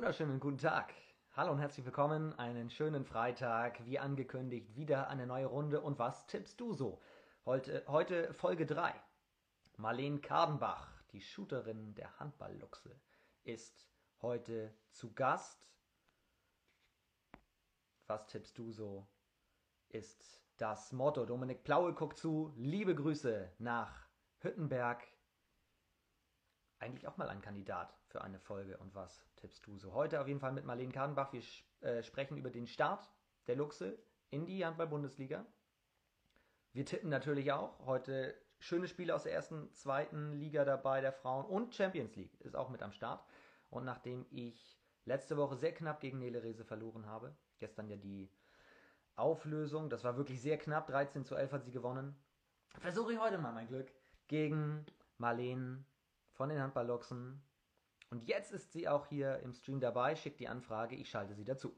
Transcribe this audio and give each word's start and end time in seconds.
Wunderschönen 0.00 0.40
guten 0.40 0.56
Tag. 0.56 0.94
Hallo 1.32 1.52
und 1.52 1.58
herzlich 1.58 1.84
willkommen. 1.84 2.32
Einen 2.38 2.70
schönen 2.70 3.04
Freitag. 3.04 3.84
Wie 3.84 3.98
angekündigt, 3.98 4.74
wieder 4.74 5.08
eine 5.08 5.26
neue 5.26 5.44
Runde. 5.44 5.82
Und 5.82 5.98
was 5.98 6.26
tippst 6.26 6.58
du 6.58 6.72
so? 6.72 7.02
Heute, 7.44 7.84
heute 7.86 8.32
Folge 8.32 8.64
3. 8.64 8.94
Marlene 9.76 10.18
Kardenbach, 10.20 10.90
die 11.12 11.20
Shooterin 11.20 11.94
der 11.96 12.18
Handballluchse, 12.18 12.98
ist 13.42 13.90
heute 14.22 14.74
zu 14.90 15.12
Gast. 15.12 15.68
Was 18.06 18.26
tippst 18.26 18.56
du 18.56 18.72
so? 18.72 19.06
Ist 19.90 20.42
das 20.56 20.92
Motto. 20.92 21.26
Dominik 21.26 21.62
Plaue 21.62 21.92
guckt 21.92 22.16
zu. 22.16 22.54
Liebe 22.56 22.94
Grüße 22.94 23.52
nach 23.58 24.08
Hüttenberg. 24.38 25.06
Eigentlich 26.78 27.06
auch 27.06 27.18
mal 27.18 27.28
ein 27.28 27.42
Kandidat 27.42 27.99
für 28.10 28.22
eine 28.22 28.38
Folge. 28.38 28.76
Und 28.78 28.94
was 28.94 29.24
tippst 29.36 29.66
du 29.66 29.78
so? 29.78 29.94
Heute 29.94 30.20
auf 30.20 30.28
jeden 30.28 30.40
Fall 30.40 30.52
mit 30.52 30.64
Marlene 30.64 30.92
Kadenbach. 30.92 31.32
Wir 31.32 31.42
äh, 31.80 32.02
sprechen 32.02 32.36
über 32.36 32.50
den 32.50 32.66
Start 32.66 33.08
der 33.46 33.56
Luchse 33.56 33.98
in 34.30 34.46
die 34.46 34.64
Handball-Bundesliga. 34.64 35.46
Wir 36.72 36.84
tippen 36.84 37.08
natürlich 37.08 37.52
auch. 37.52 37.86
Heute 37.86 38.34
schöne 38.58 38.88
Spiele 38.88 39.14
aus 39.14 39.22
der 39.22 39.32
ersten, 39.32 39.72
zweiten 39.72 40.32
Liga 40.32 40.64
dabei, 40.64 41.00
der 41.00 41.12
Frauen 41.12 41.46
und 41.46 41.74
Champions 41.74 42.14
League 42.16 42.38
ist 42.40 42.56
auch 42.56 42.68
mit 42.68 42.82
am 42.82 42.92
Start. 42.92 43.24
Und 43.70 43.84
nachdem 43.84 44.26
ich 44.30 44.78
letzte 45.04 45.36
Woche 45.36 45.56
sehr 45.56 45.72
knapp 45.72 46.00
gegen 46.00 46.18
Nele 46.18 46.42
Rese 46.42 46.64
verloren 46.64 47.06
habe, 47.06 47.34
gestern 47.58 47.88
ja 47.88 47.96
die 47.96 48.30
Auflösung, 49.16 49.88
das 49.88 50.04
war 50.04 50.16
wirklich 50.16 50.40
sehr 50.42 50.58
knapp, 50.58 50.86
13 50.88 51.24
zu 51.24 51.34
11 51.34 51.52
hat 51.52 51.64
sie 51.64 51.72
gewonnen, 51.72 52.16
versuche 52.78 53.12
ich 53.12 53.20
heute 53.20 53.38
mal 53.38 53.52
mein 53.52 53.68
Glück 53.68 53.92
gegen 54.28 54.84
Marlene 55.18 55.84
von 56.32 56.48
den 56.48 56.60
Handballluchsen 56.60 57.42
und 58.10 58.26
jetzt 58.26 58.52
ist 58.52 58.72
sie 58.72 58.88
auch 58.88 59.06
hier 59.06 59.38
im 59.40 59.52
Stream 59.52 59.80
dabei, 59.80 60.16
schickt 60.16 60.40
die 60.40 60.48
Anfrage, 60.48 60.96
ich 60.96 61.08
schalte 61.08 61.34
sie 61.34 61.44
dazu. 61.44 61.72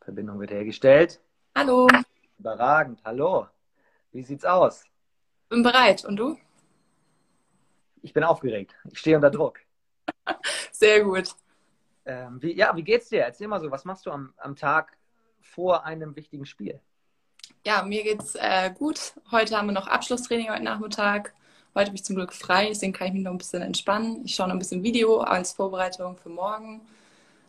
Verbindung 0.00 0.38
wird 0.38 0.50
hergestellt. 0.50 1.20
Hallo. 1.56 1.88
Überragend, 2.38 3.02
hallo. 3.04 3.48
Wie 4.12 4.22
sieht's 4.22 4.44
aus? 4.44 4.84
Bin 5.48 5.62
bereit. 5.62 6.04
Und 6.04 6.16
du? 6.16 6.38
Ich 8.02 8.12
bin 8.12 8.22
aufgeregt. 8.22 8.76
Ich 8.84 8.98
stehe 8.98 9.16
unter 9.16 9.30
Druck. 9.30 9.58
Sehr 10.70 11.02
gut. 11.02 11.34
Ähm, 12.04 12.40
wie, 12.40 12.54
ja, 12.54 12.74
wie 12.76 12.84
geht's 12.84 13.08
dir? 13.08 13.22
Erzähl 13.22 13.48
mal 13.48 13.60
so, 13.60 13.70
was 13.70 13.84
machst 13.84 14.06
du 14.06 14.12
am, 14.12 14.32
am 14.36 14.54
Tag 14.54 14.96
vor 15.40 15.84
einem 15.84 16.14
wichtigen 16.14 16.46
Spiel? 16.46 16.80
Ja, 17.66 17.82
mir 17.82 18.04
geht's 18.04 18.36
äh, 18.36 18.70
gut. 18.72 19.14
Heute 19.32 19.56
haben 19.56 19.66
wir 19.66 19.72
noch 19.72 19.88
Abschlusstraining 19.88 20.50
heute 20.50 20.62
Nachmittag. 20.62 21.34
Heute 21.74 21.86
bin 21.86 21.96
ich 21.96 22.04
zum 22.04 22.14
Glück 22.14 22.32
frei, 22.32 22.68
deswegen 22.68 22.92
kann 22.92 23.08
ich 23.08 23.12
mich 23.12 23.24
noch 23.24 23.32
ein 23.32 23.38
bisschen 23.38 23.60
entspannen. 23.60 24.24
Ich 24.24 24.36
schaue 24.36 24.46
noch 24.46 24.54
ein 24.54 24.60
bisschen 24.60 24.84
Video 24.84 25.18
als 25.18 25.54
Vorbereitung 25.54 26.16
für 26.16 26.28
morgen, 26.28 26.80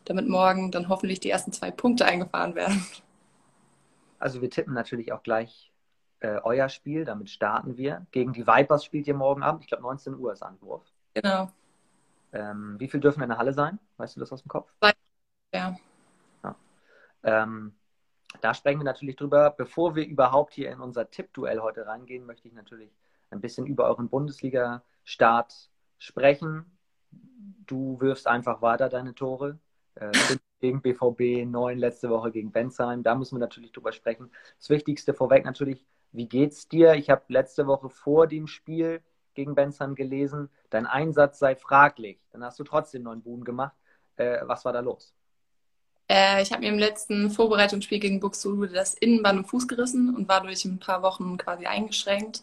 damit 0.06 0.28
morgen 0.28 0.72
dann 0.72 0.88
hoffentlich 0.88 1.20
die 1.20 1.30
ersten 1.30 1.52
zwei 1.52 1.70
Punkte 1.70 2.04
eingefahren 2.04 2.56
werden. 2.56 2.84
Also 4.18 4.42
wir 4.42 4.50
tippen 4.50 4.74
natürlich 4.74 5.12
auch 5.12 5.22
gleich 5.22 5.70
äh, 6.18 6.40
euer 6.42 6.68
Spiel, 6.68 7.04
damit 7.04 7.30
starten 7.30 7.76
wir. 7.76 8.04
Gegen 8.10 8.32
die 8.32 8.44
Vipers 8.44 8.84
spielt 8.84 9.06
ihr 9.06 9.14
morgen 9.14 9.44
Abend, 9.44 9.62
ich 9.62 9.68
glaube 9.68 9.84
19 9.84 10.16
Uhr 10.16 10.32
ist 10.32 10.42
Anwurf. 10.42 10.82
Genau. 11.14 11.48
Ähm, 12.32 12.74
wie 12.80 12.88
viel 12.88 12.98
dürfen 12.98 13.22
in 13.22 13.28
der 13.28 13.38
Halle 13.38 13.52
sein? 13.52 13.78
Weißt 13.98 14.16
du 14.16 14.20
das 14.20 14.32
aus 14.32 14.42
dem 14.42 14.48
Kopf? 14.48 14.68
Ja. 15.54 15.76
ja. 16.42 16.56
Ähm, 17.22 17.77
da 18.40 18.54
sprechen 18.54 18.80
wir 18.80 18.84
natürlich 18.84 19.16
drüber. 19.16 19.50
Bevor 19.50 19.94
wir 19.94 20.06
überhaupt 20.06 20.54
hier 20.54 20.70
in 20.70 20.80
unser 20.80 21.10
Tippduell 21.10 21.60
heute 21.60 21.86
reingehen, 21.86 22.26
möchte 22.26 22.48
ich 22.48 22.54
natürlich 22.54 22.90
ein 23.30 23.40
bisschen 23.40 23.66
über 23.66 23.86
euren 23.86 24.08
Bundesliga-Start 24.08 25.70
sprechen. 25.98 26.64
Du 27.66 28.00
wirfst 28.00 28.26
einfach 28.26 28.62
weiter 28.62 28.88
deine 28.88 29.14
Tore. 29.14 29.58
Äh, 29.94 30.12
gegen 30.60 30.82
BVB, 30.82 31.46
neun 31.46 31.78
letzte 31.78 32.10
Woche 32.10 32.32
gegen 32.32 32.50
Bensheim. 32.50 33.02
Da 33.02 33.14
müssen 33.14 33.36
wir 33.36 33.40
natürlich 33.40 33.72
drüber 33.72 33.92
sprechen. 33.92 34.30
Das 34.58 34.70
Wichtigste 34.70 35.14
vorweg 35.14 35.44
natürlich, 35.44 35.86
wie 36.12 36.28
geht's 36.28 36.68
dir? 36.68 36.94
Ich 36.94 37.10
habe 37.10 37.22
letzte 37.28 37.66
Woche 37.66 37.88
vor 37.90 38.26
dem 38.26 38.46
Spiel 38.46 39.02
gegen 39.34 39.54
Bensheim 39.54 39.94
gelesen, 39.94 40.50
dein 40.70 40.86
Einsatz 40.86 41.38
sei 41.38 41.54
fraglich. 41.54 42.20
Dann 42.32 42.42
hast 42.42 42.58
du 42.58 42.64
trotzdem 42.64 43.04
neun 43.04 43.22
Buben 43.22 43.44
gemacht. 43.44 43.76
Äh, 44.16 44.40
was 44.42 44.64
war 44.64 44.72
da 44.72 44.80
los? 44.80 45.14
Äh, 46.08 46.42
ich 46.42 46.52
habe 46.52 46.62
mir 46.62 46.68
im 46.68 46.78
letzten 46.78 47.30
Vorbereitungsspiel 47.30 47.98
gegen 47.98 48.20
Buxtehude 48.20 48.72
das 48.72 48.94
Innenband 48.94 49.40
im 49.40 49.44
Fuß 49.44 49.68
gerissen 49.68 50.14
und 50.14 50.28
war 50.28 50.42
durch 50.42 50.64
ein 50.64 50.78
paar 50.78 51.02
Wochen 51.02 51.36
quasi 51.36 51.66
eingeschränkt. 51.66 52.42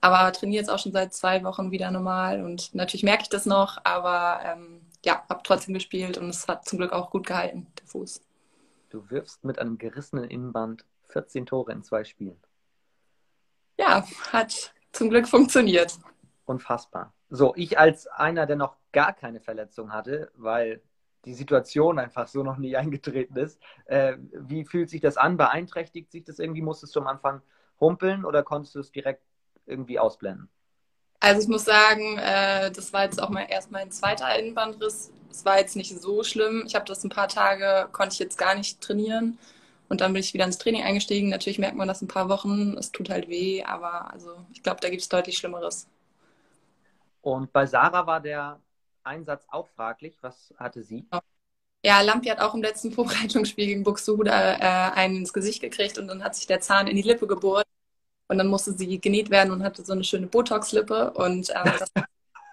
Aber 0.00 0.32
trainiere 0.32 0.60
jetzt 0.60 0.68
auch 0.68 0.78
schon 0.78 0.92
seit 0.92 1.14
zwei 1.14 1.42
Wochen 1.44 1.70
wieder 1.70 1.90
normal 1.90 2.44
und 2.44 2.74
natürlich 2.74 3.04
merke 3.04 3.22
ich 3.22 3.28
das 3.30 3.46
noch, 3.46 3.78
aber 3.84 4.40
ähm, 4.44 4.82
ja, 5.04 5.24
habe 5.28 5.40
trotzdem 5.44 5.72
gespielt 5.72 6.18
und 6.18 6.28
es 6.28 6.46
hat 6.46 6.66
zum 6.68 6.78
Glück 6.78 6.92
auch 6.92 7.10
gut 7.10 7.26
gehalten, 7.26 7.66
der 7.78 7.86
Fuß. 7.86 8.20
Du 8.90 9.08
wirfst 9.10 9.44
mit 9.44 9.58
einem 9.58 9.78
gerissenen 9.78 10.24
Innenband 10.24 10.84
14 11.08 11.46
Tore 11.46 11.72
in 11.72 11.82
zwei 11.82 12.04
Spielen. 12.04 12.38
Ja, 13.78 14.06
hat 14.30 14.74
zum 14.92 15.10
Glück 15.10 15.26
funktioniert. 15.26 15.98
Unfassbar. 16.44 17.12
So, 17.30 17.54
ich 17.56 17.78
als 17.78 18.06
einer, 18.06 18.46
der 18.46 18.56
noch 18.56 18.76
gar 18.92 19.12
keine 19.12 19.40
Verletzung 19.40 19.92
hatte, 19.92 20.30
weil 20.36 20.82
die 21.24 21.34
Situation 21.34 21.98
einfach 21.98 22.28
so 22.28 22.42
noch 22.42 22.56
nie 22.56 22.76
eingetreten 22.76 23.36
ist. 23.36 23.60
Äh, 23.86 24.16
wie 24.32 24.64
fühlt 24.64 24.90
sich 24.90 25.00
das 25.00 25.16
an? 25.16 25.36
Beeinträchtigt 25.36 26.10
sich 26.12 26.24
das 26.24 26.38
irgendwie? 26.38 26.62
Musstest 26.62 26.94
du 26.96 27.00
am 27.00 27.06
Anfang 27.06 27.42
humpeln 27.80 28.24
oder 28.24 28.42
konntest 28.42 28.74
du 28.74 28.80
es 28.80 28.92
direkt 28.92 29.22
irgendwie 29.66 29.98
ausblenden? 29.98 30.48
Also 31.20 31.42
ich 31.42 31.48
muss 31.48 31.64
sagen, 31.64 32.18
äh, 32.18 32.70
das 32.70 32.92
war 32.92 33.04
jetzt 33.04 33.22
auch 33.22 33.30
mal 33.30 33.46
erst 33.48 33.70
mein 33.70 33.90
zweiter 33.90 34.38
Innenbandriss. 34.38 35.10
Es 35.30 35.44
war 35.44 35.58
jetzt 35.58 35.74
nicht 35.74 35.98
so 35.98 36.22
schlimm. 36.22 36.64
Ich 36.66 36.74
habe 36.74 36.84
das 36.84 37.02
ein 37.02 37.08
paar 37.08 37.28
Tage, 37.28 37.88
konnte 37.92 38.12
ich 38.12 38.18
jetzt 38.18 38.36
gar 38.36 38.54
nicht 38.54 38.80
trainieren. 38.80 39.38
Und 39.88 40.00
dann 40.00 40.12
bin 40.12 40.20
ich 40.20 40.34
wieder 40.34 40.44
ins 40.44 40.58
Training 40.58 40.82
eingestiegen. 40.82 41.28
Natürlich 41.28 41.58
merkt 41.58 41.76
man 41.76 41.88
das 41.88 42.02
ein 42.02 42.08
paar 42.08 42.28
Wochen. 42.28 42.76
Es 42.78 42.92
tut 42.92 43.10
halt 43.10 43.28
weh, 43.28 43.62
aber 43.62 44.12
also 44.12 44.36
ich 44.52 44.62
glaube, 44.62 44.80
da 44.80 44.90
gibt 44.90 45.02
es 45.02 45.08
deutlich 45.08 45.38
Schlimmeres. 45.38 45.86
Und 47.22 47.52
bei 47.52 47.64
Sarah 47.64 48.06
war 48.06 48.20
der 48.20 48.60
Einsatz 49.04 49.46
auch 49.50 49.68
fraglich. 49.68 50.18
Was 50.20 50.54
hatte 50.56 50.82
sie? 50.82 51.06
Ja, 51.84 52.00
Lampi 52.00 52.28
hat 52.28 52.40
auch 52.40 52.54
im 52.54 52.62
letzten 52.62 52.92
Vorbereitungsspiel 52.92 53.66
gegen 53.66 53.82
Buxtehude 53.82 54.30
äh, 54.30 54.32
einen 54.32 55.18
ins 55.18 55.32
Gesicht 55.32 55.60
gekriegt 55.60 55.98
und 55.98 56.08
dann 56.08 56.24
hat 56.24 56.34
sich 56.34 56.46
der 56.46 56.60
Zahn 56.60 56.86
in 56.86 56.96
die 56.96 57.02
Lippe 57.02 57.26
gebohrt. 57.26 57.66
Und 58.26 58.38
dann 58.38 58.46
musste 58.46 58.72
sie 58.72 58.98
genäht 58.98 59.28
werden 59.28 59.52
und 59.52 59.62
hatte 59.62 59.84
so 59.84 59.92
eine 59.92 60.02
schöne 60.02 60.26
Botox-Lippe. 60.26 61.10
Und 61.12 61.50
ähm, 61.50 61.72
das, 61.78 61.92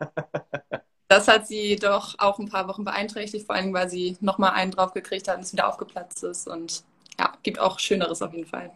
das, 1.08 1.28
hat 1.30 1.48
sie 1.48 1.78
doch 1.78 2.16
auch 2.20 2.40
ein 2.40 2.50
paar 2.50 2.68
Wochen 2.68 2.84
beeinträchtigt, 2.84 3.46
vor 3.46 3.56
allem 3.56 3.74
weil 3.74 3.90
sie 3.90 4.18
nochmal 4.20 4.52
einen 4.52 4.72
drauf 4.72 4.94
gekriegt 4.94 5.30
hat 5.30 5.38
und 5.38 5.44
es 5.44 5.54
wieder 5.54 5.70
aufgeplatzt 5.70 6.24
ist. 6.24 6.48
Und 6.50 6.84
ja, 7.18 7.34
gibt 7.42 7.60
auch 7.60 7.80
Schöneres 7.80 8.22
auf 8.22 8.34
jeden 8.34 8.48
Fall. 8.48 8.72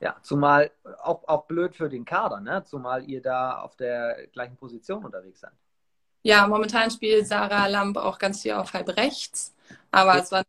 Ja, 0.00 0.16
zumal 0.20 0.70
auch, 1.02 1.26
auch 1.26 1.46
blöd 1.46 1.74
für 1.74 1.88
den 1.88 2.04
Kader, 2.04 2.40
ne? 2.40 2.62
Zumal 2.64 3.08
ihr 3.08 3.22
da 3.22 3.62
auf 3.62 3.76
der 3.76 4.26
gleichen 4.26 4.56
Position 4.56 5.02
unterwegs 5.02 5.40
seid. 5.40 5.52
Ja, 6.26 6.46
momentan 6.46 6.90
spielt 6.90 7.26
Sarah 7.26 7.66
Lamp 7.66 7.98
auch 7.98 8.18
ganz 8.18 8.40
viel 8.40 8.52
auf 8.52 8.72
halb 8.72 8.96
rechts, 8.96 9.54
aber 9.90 10.16
es 10.16 10.32
war 10.32 10.42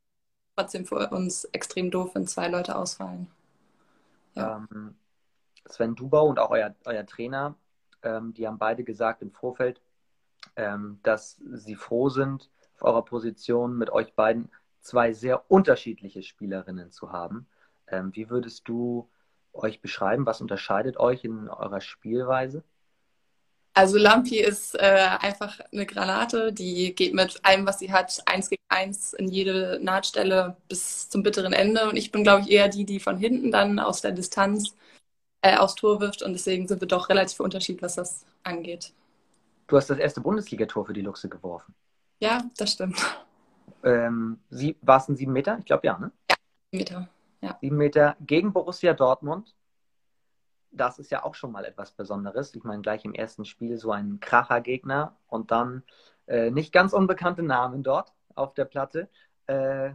trotzdem 0.55 0.85
für 0.85 1.09
uns 1.09 1.43
extrem 1.51 1.91
doof, 1.91 2.11
wenn 2.13 2.25
zwei 2.27 2.47
Leute 2.47 2.77
ausfallen. 2.77 3.27
Ja. 4.35 4.65
Ähm, 4.71 4.95
Sven 5.67 5.95
Dubau 5.95 6.27
und 6.27 6.39
auch 6.39 6.51
euer, 6.51 6.73
euer 6.85 7.05
Trainer, 7.05 7.55
ähm, 8.03 8.33
die 8.33 8.47
haben 8.47 8.57
beide 8.57 8.85
gesagt 8.85 9.21
im 9.21 9.31
Vorfeld, 9.31 9.81
ähm, 10.55 10.99
dass 11.03 11.41
sie 11.51 11.75
froh 11.75 12.07
sind, 12.07 12.49
auf 12.75 12.83
eurer 12.83 13.03
Position 13.03 13.77
mit 13.77 13.89
euch 13.89 14.13
beiden 14.13 14.49
zwei 14.79 15.11
sehr 15.11 15.51
unterschiedliche 15.51 16.23
Spielerinnen 16.23 16.91
zu 16.91 17.11
haben. 17.11 17.47
Ähm, 17.87 18.15
wie 18.15 18.29
würdest 18.29 18.69
du 18.69 19.09
euch 19.51 19.81
beschreiben? 19.81 20.25
Was 20.25 20.39
unterscheidet 20.39 20.95
euch 20.97 21.25
in 21.25 21.49
eurer 21.49 21.81
Spielweise? 21.81 22.63
Also 23.77 23.97
Lampi 23.97 24.39
ist 24.39 24.73
äh, 24.75 25.09
einfach 25.19 25.59
eine 25.73 25.85
Granate, 25.85 26.53
die 26.53 26.95
geht 26.95 27.13
mit 27.13 27.41
allem, 27.43 27.65
was 27.65 27.79
sie 27.79 27.91
hat, 27.91 28.23
eins 28.25 28.49
gegen 28.49 28.61
eins 28.69 29.11
in 29.11 29.27
jede 29.27 29.79
Nahtstelle 29.81 30.55
bis 30.69 31.09
zum 31.09 31.23
bitteren 31.23 31.51
Ende. 31.51 31.89
Und 31.89 31.97
ich 31.97 32.09
bin, 32.09 32.23
glaube 32.23 32.43
ich, 32.43 32.51
eher 32.51 32.69
die, 32.69 32.85
die 32.85 33.01
von 33.01 33.17
hinten 33.17 33.51
dann 33.51 33.79
aus 33.79 33.99
der 33.99 34.13
Distanz 34.13 34.73
äh, 35.41 35.57
aufs 35.57 35.75
Tor 35.75 35.99
wirft. 35.99 36.23
Und 36.23 36.31
deswegen 36.31 36.69
sind 36.69 36.79
wir 36.79 36.87
doch 36.87 37.09
relativ 37.09 37.41
unterschiedlich, 37.41 37.81
was 37.81 37.95
das 37.95 38.25
angeht. 38.43 38.93
Du 39.67 39.75
hast 39.75 39.89
das 39.89 39.97
erste 39.97 40.21
Bundesligator 40.21 40.85
für 40.85 40.93
die 40.93 41.01
Luchse 41.01 41.27
geworfen. 41.27 41.75
Ja, 42.21 42.49
das 42.55 42.71
stimmt. 42.71 42.97
Ähm, 43.83 44.39
war 44.83 44.97
es 44.99 45.09
ein 45.09 45.17
sieben 45.17 45.33
Meter? 45.33 45.57
Ich 45.59 45.65
glaube 45.65 45.85
ja, 45.85 45.97
ne? 45.97 46.11
Ja, 46.31 46.37
sieben 46.71 46.77
Meter. 46.77 47.09
Ja. 47.41 47.57
Sieben 47.59 47.75
Meter 47.75 48.15
gegen 48.21 48.53
Borussia 48.53 48.93
Dortmund 48.93 49.53
das 50.75 50.99
ist 50.99 51.11
ja 51.11 51.23
auch 51.23 51.35
schon 51.35 51.51
mal 51.51 51.65
etwas 51.65 51.91
Besonderes. 51.91 52.53
Ich 52.55 52.63
meine, 52.63 52.81
gleich 52.81 53.05
im 53.05 53.13
ersten 53.13 53.45
Spiel 53.45 53.77
so 53.77 53.91
ein 53.91 54.19
Kracher-Gegner 54.19 55.15
und 55.27 55.51
dann 55.51 55.83
äh, 56.27 56.51
nicht 56.51 56.71
ganz 56.71 56.93
unbekannte 56.93 57.43
Namen 57.43 57.83
dort 57.83 58.13
auf 58.35 58.53
der 58.53 58.65
Platte. 58.65 59.09
Äh, 59.47 59.91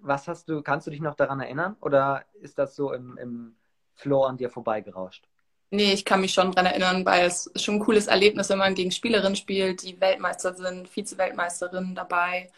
was 0.00 0.28
hast 0.28 0.48
du, 0.48 0.62
kannst 0.62 0.86
du 0.86 0.90
dich 0.90 1.00
noch 1.00 1.14
daran 1.14 1.40
erinnern? 1.40 1.76
Oder 1.80 2.24
ist 2.40 2.58
das 2.58 2.74
so 2.74 2.92
im, 2.92 3.16
im 3.18 3.56
Floor 3.94 4.28
an 4.28 4.36
dir 4.36 4.50
vorbeigerauscht? 4.50 5.28
Nee, 5.70 5.92
ich 5.92 6.04
kann 6.04 6.20
mich 6.20 6.34
schon 6.34 6.52
dran 6.52 6.66
erinnern, 6.66 7.06
weil 7.06 7.24
es 7.24 7.46
ist 7.46 7.64
schon 7.64 7.76
ein 7.76 7.80
cooles 7.80 8.06
Erlebnis, 8.06 8.50
wenn 8.50 8.58
man 8.58 8.74
gegen 8.74 8.90
Spielerinnen 8.90 9.36
spielt, 9.36 9.82
die 9.82 9.98
Weltmeister 10.00 10.54
sind, 10.54 10.88
Vize-Weltmeisterinnen 10.88 11.94
dabei. 11.94 12.50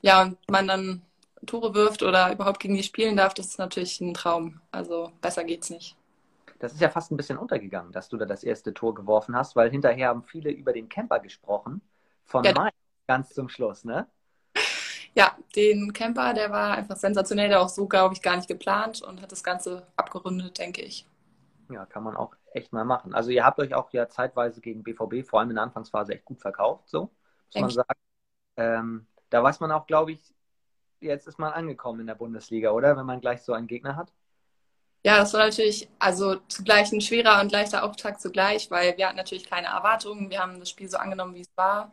Ja, 0.00 0.22
und 0.22 0.38
man 0.50 0.68
dann 0.68 1.02
Tore 1.44 1.74
wirft 1.74 2.02
oder 2.02 2.32
überhaupt 2.32 2.60
gegen 2.60 2.76
die 2.76 2.82
spielen 2.82 3.16
darf, 3.16 3.34
das 3.34 3.46
ist 3.48 3.58
natürlich 3.58 4.00
ein 4.00 4.14
Traum. 4.14 4.60
Also 4.70 5.12
besser 5.20 5.44
geht's 5.44 5.70
nicht. 5.70 5.96
Das 6.62 6.72
ist 6.72 6.80
ja 6.80 6.90
fast 6.90 7.10
ein 7.10 7.16
bisschen 7.16 7.38
untergegangen, 7.38 7.90
dass 7.90 8.08
du 8.08 8.16
da 8.16 8.24
das 8.24 8.44
erste 8.44 8.72
Tor 8.72 8.94
geworfen 8.94 9.34
hast, 9.34 9.56
weil 9.56 9.68
hinterher 9.68 10.08
haben 10.10 10.22
viele 10.22 10.52
über 10.52 10.72
den 10.72 10.88
Camper 10.88 11.18
gesprochen. 11.18 11.82
Von 12.24 12.44
ja. 12.44 12.52
Mai 12.52 12.70
ganz 13.08 13.30
zum 13.30 13.48
Schluss, 13.48 13.84
ne? 13.84 14.06
Ja, 15.12 15.36
den 15.56 15.92
Camper, 15.92 16.34
der 16.34 16.52
war 16.52 16.74
einfach 16.74 16.94
sensationell, 16.94 17.48
der 17.48 17.60
auch 17.60 17.68
so, 17.68 17.88
glaube 17.88 18.14
ich, 18.14 18.22
gar 18.22 18.36
nicht 18.36 18.46
geplant 18.46 19.02
und 19.02 19.20
hat 19.20 19.32
das 19.32 19.42
Ganze 19.42 19.88
abgerundet, 19.96 20.56
denke 20.58 20.82
ich. 20.82 21.04
Ja, 21.68 21.84
kann 21.84 22.04
man 22.04 22.16
auch 22.16 22.36
echt 22.52 22.72
mal 22.72 22.84
machen. 22.84 23.12
Also 23.12 23.30
ihr 23.30 23.44
habt 23.44 23.58
euch 23.58 23.74
auch 23.74 23.92
ja 23.92 24.08
zeitweise 24.08 24.60
gegen 24.60 24.84
BVB, 24.84 25.26
vor 25.28 25.40
allem 25.40 25.50
in 25.50 25.56
der 25.56 25.64
Anfangsphase, 25.64 26.14
echt 26.14 26.24
gut 26.24 26.40
verkauft, 26.40 26.88
so 26.88 27.10
muss 27.54 27.60
man 27.60 27.70
sagen. 27.70 28.00
Ähm, 28.56 29.06
da 29.30 29.42
weiß 29.42 29.58
man 29.58 29.72
auch, 29.72 29.88
glaube 29.88 30.12
ich, 30.12 30.32
jetzt 31.00 31.26
ist 31.26 31.40
man 31.40 31.52
angekommen 31.52 31.98
in 31.98 32.06
der 32.06 32.14
Bundesliga, 32.14 32.70
oder? 32.70 32.96
Wenn 32.96 33.06
man 33.06 33.20
gleich 33.20 33.42
so 33.42 33.52
einen 33.52 33.66
Gegner 33.66 33.96
hat. 33.96 34.12
Ja, 35.04 35.18
das 35.18 35.32
war 35.34 35.40
natürlich 35.40 35.88
also 35.98 36.36
zugleich 36.48 36.92
ein 36.92 37.00
schwerer 37.00 37.40
und 37.40 37.50
leichter 37.50 37.82
Auftakt 37.82 38.20
zugleich, 38.20 38.70
weil 38.70 38.96
wir 38.96 39.06
hatten 39.08 39.16
natürlich 39.16 39.48
keine 39.50 39.66
Erwartungen. 39.68 40.30
Wir 40.30 40.40
haben 40.40 40.60
das 40.60 40.70
Spiel 40.70 40.88
so 40.88 40.96
angenommen, 40.96 41.34
wie 41.34 41.40
es 41.40 41.50
war. 41.56 41.90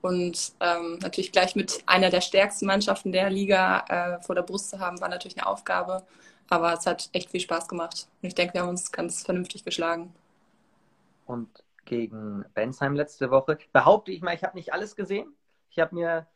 Und 0.00 0.52
ähm, 0.60 0.98
natürlich 1.00 1.32
gleich 1.32 1.54
mit 1.56 1.82
einer 1.86 2.10
der 2.10 2.20
stärksten 2.22 2.66
Mannschaften 2.66 3.12
der 3.12 3.28
Liga 3.28 3.84
äh, 3.88 4.22
vor 4.22 4.34
der 4.34 4.42
Brust 4.42 4.70
zu 4.70 4.78
haben, 4.78 5.00
war 5.00 5.08
natürlich 5.08 5.36
eine 5.36 5.46
Aufgabe. 5.46 6.06
Aber 6.48 6.72
es 6.72 6.86
hat 6.86 7.10
echt 7.12 7.30
viel 7.30 7.40
Spaß 7.40 7.68
gemacht. 7.68 8.08
Und 8.22 8.28
ich 8.28 8.34
denke, 8.34 8.54
wir 8.54 8.62
haben 8.62 8.70
uns 8.70 8.92
ganz 8.92 9.22
vernünftig 9.24 9.64
geschlagen. 9.64 10.14
Und 11.26 11.48
gegen 11.84 12.44
Bensheim 12.54 12.94
letzte 12.94 13.30
Woche 13.30 13.58
behaupte 13.72 14.12
ich 14.12 14.22
mal, 14.22 14.34
ich 14.34 14.44
habe 14.44 14.56
nicht 14.56 14.72
alles 14.72 14.96
gesehen. 14.96 15.34
Ich 15.70 15.78
habe 15.78 15.94
mir, 15.94 16.26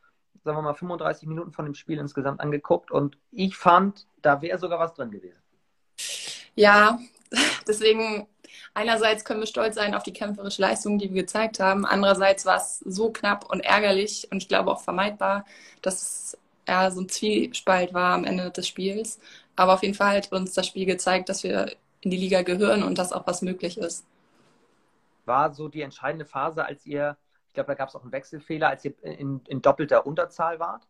sagen 0.45 0.59
wir 0.59 0.63
mal, 0.63 0.75
35 0.75 1.29
Minuten 1.29 1.53
von 1.53 1.65
dem 1.65 1.75
Spiel 1.75 1.99
insgesamt 1.99 2.41
angeguckt 2.41 2.91
und 2.91 3.17
ich 3.31 3.57
fand, 3.57 4.07
da 4.21 4.43
wäre 4.43 4.59
sogar 4.59 4.79
was 4.79 4.95
drin 4.95 5.11
gewesen. 5.11 5.40
Ja, 6.61 6.99
deswegen 7.67 8.27
einerseits 8.75 9.25
können 9.25 9.41
wir 9.41 9.47
stolz 9.47 9.77
sein 9.77 9.95
auf 9.95 10.03
die 10.03 10.13
kämpferische 10.13 10.61
Leistung, 10.61 10.99
die 10.99 11.09
wir 11.09 11.23
gezeigt 11.23 11.59
haben. 11.59 11.87
Andererseits 11.87 12.45
war 12.45 12.59
es 12.59 12.81
so 12.81 13.11
knapp 13.11 13.51
und 13.51 13.61
ärgerlich 13.61 14.29
und 14.31 14.43
ich 14.43 14.49
glaube 14.49 14.71
auch 14.71 14.83
vermeidbar, 14.83 15.47
dass 15.81 16.37
ja, 16.69 16.91
so 16.91 17.01
ein 17.01 17.09
Zwiespalt 17.09 17.95
war 17.95 18.13
am 18.13 18.25
Ende 18.25 18.51
des 18.51 18.69
Spiels. 18.69 19.19
Aber 19.57 19.73
auf 19.73 19.83
jeden 19.83 19.95
Fall 19.95 20.19
hat 20.19 20.31
uns 20.33 20.53
das 20.53 20.67
Spiel 20.67 20.85
gezeigt, 20.85 21.31
dass 21.31 21.45
wir 21.45 21.73
in 22.03 22.11
die 22.11 22.19
Liga 22.19 22.43
gehören 22.43 22.83
und 22.83 22.99
dass 22.99 23.15
auch 23.15 23.27
was 23.27 23.41
möglich 23.41 23.79
ist. 23.79 24.05
War 25.25 25.55
so 25.55 25.69
die 25.69 25.81
entscheidende 25.81 26.27
Phase, 26.27 26.67
als 26.67 26.85
ihr, 26.85 27.17
ich 27.49 27.55
glaube, 27.55 27.69
da 27.69 27.75
gab 27.75 27.89
es 27.89 27.95
auch 27.95 28.03
einen 28.03 28.13
Wechselfehler, 28.13 28.69
als 28.69 28.85
ihr 28.85 28.93
in, 29.03 29.41
in 29.49 29.63
doppelter 29.63 30.07
Unterzahl 30.07 30.61
wart? 30.61 30.87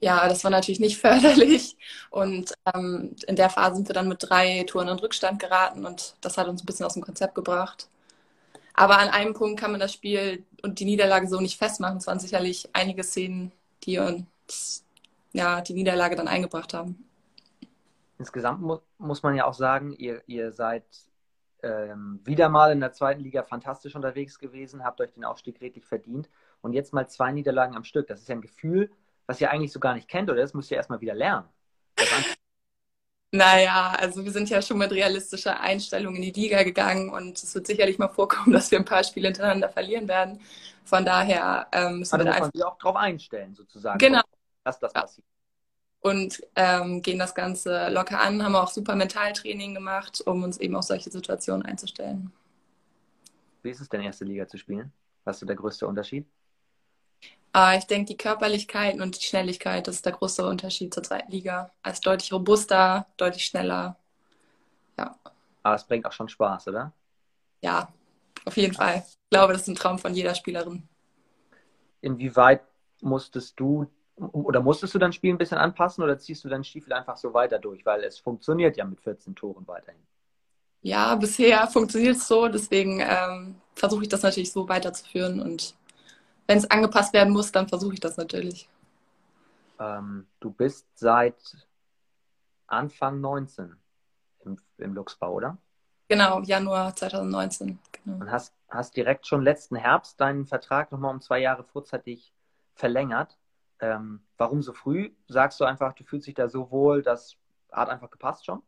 Ja, 0.00 0.28
das 0.28 0.44
war 0.44 0.50
natürlich 0.50 0.80
nicht 0.80 0.98
förderlich. 1.00 1.76
Und 2.10 2.54
ähm, 2.74 3.16
in 3.26 3.36
der 3.36 3.50
Phase 3.50 3.76
sind 3.76 3.88
wir 3.88 3.94
dann 3.94 4.08
mit 4.08 4.18
drei 4.20 4.64
Touren 4.64 4.88
in 4.88 4.98
Rückstand 4.98 5.40
geraten 5.40 5.86
und 5.86 6.16
das 6.20 6.36
hat 6.38 6.48
uns 6.48 6.62
ein 6.62 6.66
bisschen 6.66 6.86
aus 6.86 6.94
dem 6.94 7.02
Konzept 7.02 7.34
gebracht. 7.34 7.88
Aber 8.74 8.98
an 8.98 9.08
einem 9.08 9.32
Punkt 9.32 9.58
kann 9.58 9.70
man 9.70 9.80
das 9.80 9.94
Spiel 9.94 10.44
und 10.62 10.80
die 10.80 10.84
Niederlage 10.84 11.28
so 11.28 11.40
nicht 11.40 11.58
festmachen. 11.58 11.96
Es 11.96 12.06
waren 12.06 12.20
sicherlich 12.20 12.68
einige 12.74 13.02
Szenen, 13.04 13.52
die 13.84 13.98
uns 13.98 14.84
ja, 15.32 15.60
die 15.62 15.72
Niederlage 15.72 16.16
dann 16.16 16.28
eingebracht 16.28 16.74
haben. 16.74 17.08
Insgesamt 18.18 18.60
mu 18.60 18.78
muss 18.98 19.22
man 19.22 19.34
ja 19.34 19.46
auch 19.46 19.54
sagen, 19.54 19.92
ihr, 19.92 20.22
ihr 20.26 20.52
seid 20.52 20.84
ähm, 21.62 22.20
wieder 22.24 22.48
mal 22.48 22.72
in 22.72 22.80
der 22.80 22.92
zweiten 22.92 23.22
Liga 23.22 23.42
fantastisch 23.42 23.94
unterwegs 23.94 24.38
gewesen, 24.38 24.84
habt 24.84 25.00
euch 25.00 25.12
den 25.12 25.24
Aufstieg 25.24 25.60
redlich 25.60 25.84
verdient 25.84 26.28
und 26.62 26.72
jetzt 26.72 26.92
mal 26.94 27.08
zwei 27.08 27.32
Niederlagen 27.32 27.76
am 27.76 27.84
Stück. 27.84 28.06
Das 28.06 28.20
ist 28.20 28.28
ja 28.28 28.34
ein 28.34 28.40
Gefühl, 28.40 28.90
was 29.26 29.40
ihr 29.40 29.50
eigentlich 29.50 29.72
so 29.72 29.80
gar 29.80 29.94
nicht 29.94 30.08
kennt, 30.08 30.30
oder 30.30 30.40
das 30.40 30.54
müsst 30.54 30.70
ihr 30.70 30.76
erstmal 30.76 31.00
wieder 31.00 31.14
lernen. 31.14 31.48
Naja, 33.32 33.94
also 33.98 34.24
wir 34.24 34.30
sind 34.30 34.48
ja 34.48 34.62
schon 34.62 34.78
mit 34.78 34.92
realistischer 34.92 35.60
Einstellung 35.60 36.14
in 36.14 36.22
die 36.22 36.30
Liga 36.30 36.62
gegangen 36.62 37.10
und 37.10 37.36
es 37.42 37.54
wird 37.54 37.66
sicherlich 37.66 37.98
mal 37.98 38.08
vorkommen, 38.08 38.52
dass 38.52 38.70
wir 38.70 38.78
ein 38.78 38.84
paar 38.84 39.04
Spiele 39.04 39.28
hintereinander 39.28 39.68
verlieren 39.68 40.08
werden. 40.08 40.40
Von 40.84 41.04
daher 41.04 41.66
ähm, 41.72 41.98
müssen 41.98 42.14
also 42.14 42.24
wir 42.24 42.32
da 42.32 42.40
man 42.40 42.50
sich 42.52 42.64
auch 42.64 42.78
drauf 42.78 42.96
einstellen, 42.96 43.54
sozusagen. 43.54 43.98
Genau. 43.98 44.22
Dass 44.64 44.78
das 44.78 44.92
passiert. 44.92 45.26
Und 46.00 46.40
ähm, 46.54 47.02
gehen 47.02 47.18
das 47.18 47.34
Ganze 47.34 47.88
locker 47.88 48.20
an, 48.20 48.44
haben 48.44 48.54
auch 48.54 48.70
super 48.70 48.94
Mentaltraining 48.94 49.74
gemacht, 49.74 50.22
um 50.24 50.44
uns 50.44 50.58
eben 50.58 50.76
auf 50.76 50.84
solche 50.84 51.10
Situationen 51.10 51.66
einzustellen. 51.66 52.32
Wie 53.62 53.70
ist 53.70 53.80
es 53.80 53.88
denn, 53.88 54.02
erste 54.02 54.24
Liga 54.24 54.46
zu 54.46 54.56
spielen? 54.56 54.92
Was 55.24 55.42
ist 55.42 55.48
der 55.48 55.56
größte 55.56 55.88
Unterschied? 55.88 56.26
Äh, 57.56 57.78
ich 57.78 57.86
denke, 57.86 58.08
die 58.08 58.16
Körperlichkeit 58.16 59.00
und 59.00 59.16
die 59.16 59.26
Schnelligkeit, 59.26 59.88
das 59.88 59.96
ist 59.96 60.06
der 60.06 60.12
große 60.12 60.46
Unterschied 60.46 60.92
zur 60.92 61.02
zweiten 61.02 61.32
Liga. 61.32 61.70
Also 61.82 62.02
deutlich 62.02 62.32
robuster, 62.32 63.06
deutlich 63.16 63.46
schneller. 63.46 63.96
Ja. 64.98 65.16
Aber 65.62 65.74
es 65.74 65.84
bringt 65.84 66.04
auch 66.04 66.12
schon 66.12 66.28
Spaß, 66.28 66.68
oder? 66.68 66.92
Ja, 67.62 67.88
auf 68.44 68.56
jeden 68.56 68.74
Fall. 68.74 69.02
Ich 69.08 69.30
glaube, 69.30 69.54
das 69.54 69.62
ist 69.62 69.68
ein 69.68 69.74
Traum 69.74 69.98
von 69.98 70.14
jeder 70.14 70.34
Spielerin. 70.34 70.86
Inwieweit 72.02 72.62
musstest 73.00 73.58
du 73.58 73.86
oder 74.16 74.60
musstest 74.60 74.94
du 74.94 74.98
dein 74.98 75.12
Spiel 75.12 75.34
ein 75.34 75.38
bisschen 75.38 75.58
anpassen 75.58 76.02
oder 76.02 76.18
ziehst 76.18 76.44
du 76.44 76.48
deinen 76.48 76.64
Stiefel 76.64 76.92
einfach 76.92 77.16
so 77.16 77.34
weiter 77.34 77.58
durch? 77.58 77.84
Weil 77.84 78.04
es 78.04 78.18
funktioniert 78.18 78.76
ja 78.76 78.84
mit 78.84 79.00
14 79.00 79.34
Toren 79.34 79.66
weiterhin. 79.66 80.00
Ja, 80.82 81.16
bisher 81.16 81.66
funktioniert 81.66 82.16
es 82.16 82.28
so, 82.28 82.48
deswegen 82.48 83.00
ähm, 83.00 83.56
versuche 83.74 84.04
ich 84.04 84.08
das 84.08 84.22
natürlich 84.22 84.52
so 84.52 84.68
weiterzuführen 84.68 85.40
und 85.40 85.74
wenn 86.46 86.58
es 86.58 86.70
angepasst 86.70 87.12
werden 87.12 87.32
muss, 87.32 87.52
dann 87.52 87.68
versuche 87.68 87.94
ich 87.94 88.00
das 88.00 88.16
natürlich. 88.16 88.68
Ähm, 89.78 90.26
du 90.40 90.50
bist 90.50 90.86
seit 90.94 91.36
Anfang 92.66 93.20
19 93.20 93.76
im, 94.44 94.58
im 94.78 94.94
Luxbau, 94.94 95.34
oder? 95.34 95.58
Genau, 96.08 96.40
Januar 96.42 96.94
2019. 96.94 97.78
Genau. 97.92 98.20
Und 98.20 98.30
hast, 98.30 98.54
hast 98.68 98.96
direkt 98.96 99.26
schon 99.26 99.42
letzten 99.42 99.76
Herbst 99.76 100.20
deinen 100.20 100.46
Vertrag 100.46 100.92
nochmal 100.92 101.12
um 101.12 101.20
zwei 101.20 101.40
Jahre 101.40 101.64
vorzeitig 101.64 102.32
verlängert. 102.74 103.36
Ähm, 103.80 104.20
warum 104.38 104.62
so 104.62 104.72
früh? 104.72 105.10
Sagst 105.28 105.60
du 105.60 105.64
einfach, 105.64 105.92
du 105.94 106.04
fühlst 106.04 106.26
dich 106.26 106.34
da 106.34 106.48
so 106.48 106.70
wohl, 106.70 107.02
das 107.02 107.36
hat 107.72 107.88
einfach 107.88 108.10
gepasst 108.10 108.46
schon? 108.46 108.62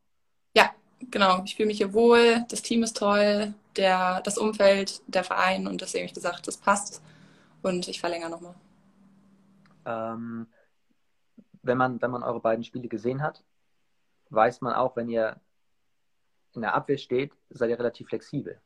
Ja, 0.55 0.71
genau. 1.11 1.43
Ich 1.45 1.55
fühle 1.55 1.69
mich 1.69 1.79
hier 1.79 1.95
wohl, 1.95 2.45
das 2.49 2.63
Team 2.63 2.83
ist 2.83 2.97
toll, 2.97 3.55
der, 3.77 4.21
das 4.23 4.37
Umfeld, 4.37 5.01
der 5.07 5.25
Verein 5.25 5.67
und 5.67 5.81
deswegen 5.81 6.03
habe 6.03 6.09
ich 6.09 6.15
gesagt, 6.15 6.47
das 6.47 6.57
passt 6.57 7.01
und 7.63 7.89
ich 7.89 8.01
verlängere 8.01 8.31
nochmal. 8.31 8.55
Ähm, 9.85 10.47
wenn, 11.63 11.79
man, 11.79 12.01
wenn 12.01 12.11
man 12.11 12.23
eure 12.23 12.41
beiden 12.41 12.65
Spiele 12.65 12.89
gesehen 12.89 13.23
hat, 13.23 13.43
weiß 14.31 14.61
man 14.61 14.75
auch, 14.75 14.97
wenn 14.97 15.09
ihr 15.09 15.41
in 16.55 16.63
der 16.63 16.75
Abwehr 16.75 16.99
steht, 16.99 17.33
seid 17.51 17.71
ihr 17.71 17.79
relativ 17.79 18.09
flexibel. 18.09 18.61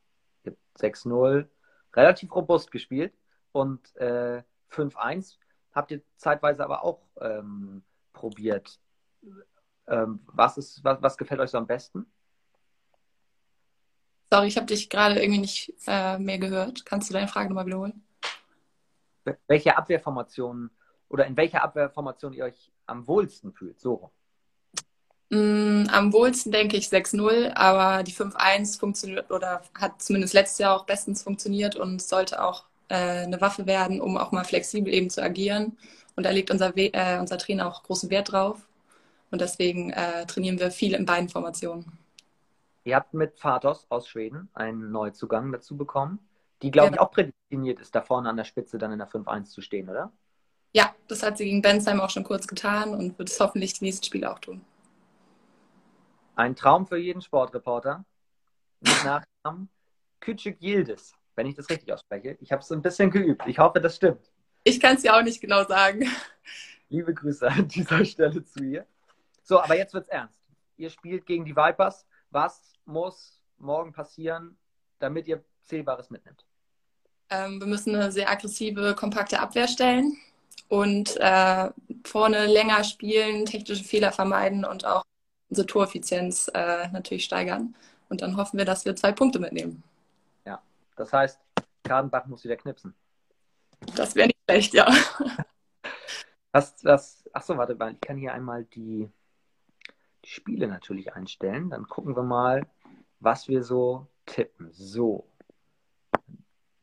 Ihr 0.44 0.52
habt 0.52 0.82
6-0 0.82 1.46
relativ 1.94 2.34
robust 2.34 2.70
gespielt 2.70 3.12
und 3.52 3.94
äh, 3.96 4.42
5-1 4.70 5.36
habt 5.72 5.90
ihr 5.90 6.02
zeitweise 6.16 6.64
aber 6.64 6.84
auch 6.84 7.02
ähm, 7.20 7.82
probiert. 8.12 8.78
Ähm, 9.86 10.20
was, 10.26 10.58
ist, 10.58 10.82
was, 10.84 11.02
was 11.02 11.16
gefällt 11.16 11.40
euch 11.40 11.50
so 11.50 11.58
am 11.58 11.66
besten? 11.66 12.06
Sorry, 14.30 14.46
ich 14.46 14.56
habe 14.56 14.66
dich 14.66 14.88
gerade 14.88 15.20
irgendwie 15.20 15.40
nicht 15.40 15.74
äh, 15.86 16.18
mehr 16.18 16.38
gehört. 16.38 16.86
Kannst 16.86 17.10
du 17.10 17.12
deine 17.12 17.28
Frage 17.28 17.48
nochmal 17.48 17.66
wiederholen? 17.66 18.02
Welche 19.46 19.76
Abwehrformation 19.76 20.70
oder 21.08 21.26
in 21.26 21.36
welcher 21.36 21.62
Abwehrformation 21.62 22.32
ihr 22.32 22.44
euch 22.44 22.72
am 22.86 23.06
wohlsten 23.06 23.52
fühlt? 23.52 23.80
So. 23.80 24.10
Mm, 25.30 25.86
am 25.90 26.12
wohlsten 26.12 26.52
denke 26.52 26.76
ich 26.76 26.88
6-0, 26.88 27.54
aber 27.54 28.02
die 28.02 28.12
5-1 28.12 28.78
funktioniert 28.78 29.30
oder 29.30 29.62
hat 29.78 30.02
zumindest 30.02 30.34
letztes 30.34 30.58
Jahr 30.58 30.76
auch 30.76 30.84
bestens 30.84 31.22
funktioniert 31.22 31.76
und 31.76 32.02
sollte 32.02 32.42
auch 32.44 32.64
äh, 32.88 33.22
eine 33.22 33.40
Waffe 33.40 33.66
werden, 33.66 34.00
um 34.00 34.16
auch 34.18 34.32
mal 34.32 34.44
flexibel 34.44 34.92
eben 34.92 35.08
zu 35.08 35.22
agieren. 35.22 35.78
Und 36.16 36.24
da 36.24 36.30
legt 36.30 36.50
unser, 36.50 36.76
We 36.76 36.92
äh, 36.92 37.18
unser 37.18 37.38
Trainer 37.38 37.66
auch 37.66 37.82
großen 37.82 38.10
Wert 38.10 38.32
drauf. 38.32 38.68
Und 39.30 39.40
deswegen 39.40 39.90
äh, 39.90 40.26
trainieren 40.26 40.58
wir 40.58 40.70
viel 40.70 40.92
in 40.92 41.06
beiden 41.06 41.30
Formationen. 41.30 41.98
Ihr 42.84 42.96
habt 42.96 43.14
mit 43.14 43.38
Fatos 43.38 43.86
aus 43.88 44.08
Schweden 44.08 44.50
einen 44.52 44.90
Neuzugang 44.90 45.50
dazu 45.52 45.76
bekommen, 45.76 46.18
die, 46.60 46.70
glaube 46.70 46.88
ja. 46.88 46.94
ich, 46.94 47.00
auch 47.00 47.10
prädestiniert 47.10 47.41
ist, 47.80 47.94
da 47.94 48.02
vorne 48.02 48.28
an 48.28 48.36
der 48.36 48.44
Spitze 48.44 48.78
dann 48.78 48.92
in 48.92 48.98
der 48.98 49.08
5-1 49.08 49.44
zu 49.44 49.60
stehen, 49.60 49.88
oder? 49.88 50.12
Ja, 50.72 50.94
das 51.08 51.22
hat 51.22 51.38
sie 51.38 51.44
gegen 51.44 51.62
Bensheim 51.62 52.00
auch 52.00 52.10
schon 52.10 52.24
kurz 52.24 52.46
getan 52.46 52.94
und 52.94 53.18
wird 53.18 53.28
es 53.28 53.38
hoffentlich 53.38 53.74
die 53.74 53.84
nächsten 53.84 54.06
Spiele 54.06 54.30
auch 54.30 54.38
tun. 54.38 54.64
Ein 56.34 56.56
Traum 56.56 56.86
für 56.86 56.96
jeden 56.96 57.20
Sportreporter. 57.20 58.04
Mit 58.80 59.04
Nachnamen 59.04 59.68
Küçük 60.20 60.56
Yildiz 60.60 61.12
wenn 61.34 61.46
ich 61.46 61.54
das 61.54 61.68
richtig 61.68 61.92
ausspreche. 61.92 62.36
Ich 62.40 62.52
habe 62.52 62.62
es 62.62 62.70
ein 62.70 62.82
bisschen 62.82 63.10
geübt. 63.10 63.42
Ich 63.46 63.58
hoffe, 63.58 63.80
das 63.80 63.96
stimmt. 63.96 64.30
Ich 64.64 64.80
kann 64.80 64.96
es 64.96 65.02
ja 65.02 65.18
auch 65.18 65.22
nicht 65.22 65.40
genau 65.40 65.64
sagen. 65.64 66.08
Liebe 66.88 67.14
Grüße 67.14 67.48
an 67.48 67.68
dieser 67.68 68.04
Stelle 68.04 68.44
zu 68.44 68.62
ihr. 68.62 68.86
So, 69.42 69.60
aber 69.60 69.76
jetzt 69.76 69.94
wird's 69.94 70.08
ernst. 70.08 70.38
Ihr 70.76 70.90
spielt 70.90 71.26
gegen 71.26 71.44
die 71.44 71.56
Vipers. 71.56 72.06
was 72.30 72.74
muss 72.84 73.42
morgen 73.58 73.92
passieren, 73.92 74.56
damit 74.98 75.28
ihr 75.28 75.44
Zählbares 75.64 76.10
mitnimmt? 76.10 76.44
Ähm, 77.32 77.60
wir 77.60 77.66
müssen 77.66 77.94
eine 77.94 78.12
sehr 78.12 78.30
aggressive, 78.30 78.94
kompakte 78.94 79.40
Abwehr 79.40 79.68
stellen 79.68 80.18
und 80.68 81.16
äh, 81.18 81.70
vorne 82.04 82.46
länger 82.46 82.84
spielen, 82.84 83.46
technische 83.46 83.84
Fehler 83.84 84.12
vermeiden 84.12 84.64
und 84.64 84.84
auch 84.84 85.02
unsere 85.48 85.66
Toreffizienz 85.66 86.50
äh, 86.54 86.88
natürlich 86.88 87.24
steigern. 87.24 87.74
Und 88.08 88.20
dann 88.20 88.36
hoffen 88.36 88.58
wir, 88.58 88.64
dass 88.64 88.84
wir 88.84 88.94
zwei 88.96 89.12
Punkte 89.12 89.38
mitnehmen. 89.38 89.82
Ja, 90.44 90.60
das 90.96 91.12
heißt, 91.12 91.40
Kadenbach 91.82 92.26
muss 92.26 92.44
wieder 92.44 92.56
knipsen. 92.56 92.94
Das 93.96 94.14
wäre 94.14 94.28
nicht 94.28 94.38
schlecht, 94.48 94.74
ja. 94.74 94.86
Was, 96.54 96.84
was, 96.84 97.24
achso, 97.32 97.56
warte 97.56 97.74
mal, 97.74 97.94
ich 97.94 98.00
kann 98.02 98.18
hier 98.18 98.34
einmal 98.34 98.64
die, 98.64 99.08
die 100.22 100.28
Spiele 100.28 100.68
natürlich 100.68 101.14
einstellen. 101.14 101.70
Dann 101.70 101.88
gucken 101.88 102.14
wir 102.14 102.22
mal, 102.22 102.66
was 103.20 103.48
wir 103.48 103.62
so 103.64 104.06
tippen. 104.26 104.68
So. 104.72 105.26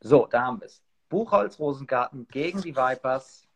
So, 0.02 0.28
da 0.28 0.44
haben 0.44 0.62
wir 0.62 0.68
es. 0.68 0.82
Buchholz 1.10 1.60
Rosengarten 1.60 2.28
gegen 2.28 2.62
die 2.62 2.76
Vipers. 2.76 3.48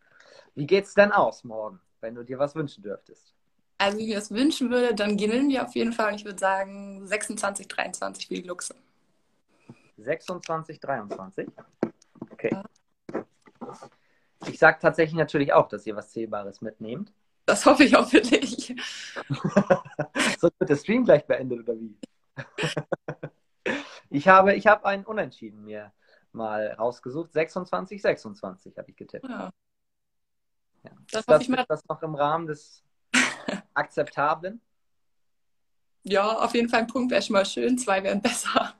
Wie 0.56 0.68
geht's 0.68 0.94
denn 0.94 1.12
aus 1.12 1.44
morgen, 1.44 1.80
wenn 2.02 2.16
du 2.16 2.24
dir 2.24 2.40
was 2.40 2.56
wünschen 2.56 2.84
dürftest? 2.84 3.34
Also, 3.78 3.98
wie 3.98 4.04
ich 4.04 4.10
mir 4.10 4.16
das 4.16 4.32
wünschen 4.32 4.70
würde, 4.70 4.94
dann 4.94 5.18
gewinnen 5.18 5.50
wir 5.50 5.64
auf 5.64 5.76
jeden 5.76 5.94
Fall. 5.94 6.10
Und 6.10 6.16
ich 6.16 6.26
würde 6.26 6.40
sagen 6.40 7.06
26, 7.06 7.68
23 7.68 8.28
für 8.28 8.36
die 8.36 8.42
Luchse. 8.42 8.76
26, 9.98 10.80
23. 10.80 11.48
Okay. 12.32 12.50
Ja. 12.52 13.24
Ich 14.48 14.60
sage 14.60 14.80
tatsächlich 14.82 15.18
natürlich 15.18 15.54
auch, 15.54 15.70
dass 15.70 15.86
ihr 15.86 15.96
was 15.96 16.12
Zählbares 16.12 16.62
mitnehmt. 16.62 17.14
Das 17.46 17.66
hoffe 17.66 17.84
ich 17.84 17.96
auch 17.96 18.08
für 18.08 18.22
dich. 18.22 18.76
Sonst 20.40 20.60
wird 20.60 20.70
der 20.70 20.76
Stream 20.76 21.06
gleich 21.06 21.26
beendet, 21.26 21.62
oder 21.62 21.80
wie? 21.80 21.96
ich 24.10 24.28
habe, 24.28 24.56
ich 24.56 24.68
habe 24.68 24.86
einen 24.86 25.06
Unentschieden 25.06 25.64
mir 25.64 25.92
mal 26.34 26.74
rausgesucht. 26.74 27.34
26, 27.34 28.02
26 28.02 28.78
habe 28.78 28.90
ich 28.90 28.96
getippt. 28.96 29.28
Ja. 29.28 29.52
Ja. 30.84 30.92
Das 31.12 31.25
das, 31.25 31.42
ich 31.42 31.50
mal... 31.50 31.66
das 31.68 31.86
noch 31.88 32.02
im 32.04 32.16
Rahmen 32.16 32.48
des 32.48 32.84
Akzeptablen? 33.74 34.62
Ja, 36.04 36.40
auf 36.40 36.54
jeden 36.54 36.68
Fall 36.68 36.82
ein 36.82 36.88
Punkt 36.88 37.12
wäre 37.12 37.22
schon 37.22 37.34
mal 37.34 37.46
schön. 37.46 37.78
Zwei 37.78 38.04
wären 38.04 38.22
besser. 38.22 38.75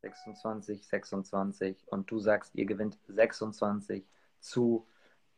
26, 0.00 0.86
26 0.86 1.84
und 1.88 2.10
du 2.10 2.18
sagst, 2.18 2.54
ihr 2.54 2.66
gewinnt 2.66 2.98
26 3.08 4.06
zu 4.40 4.86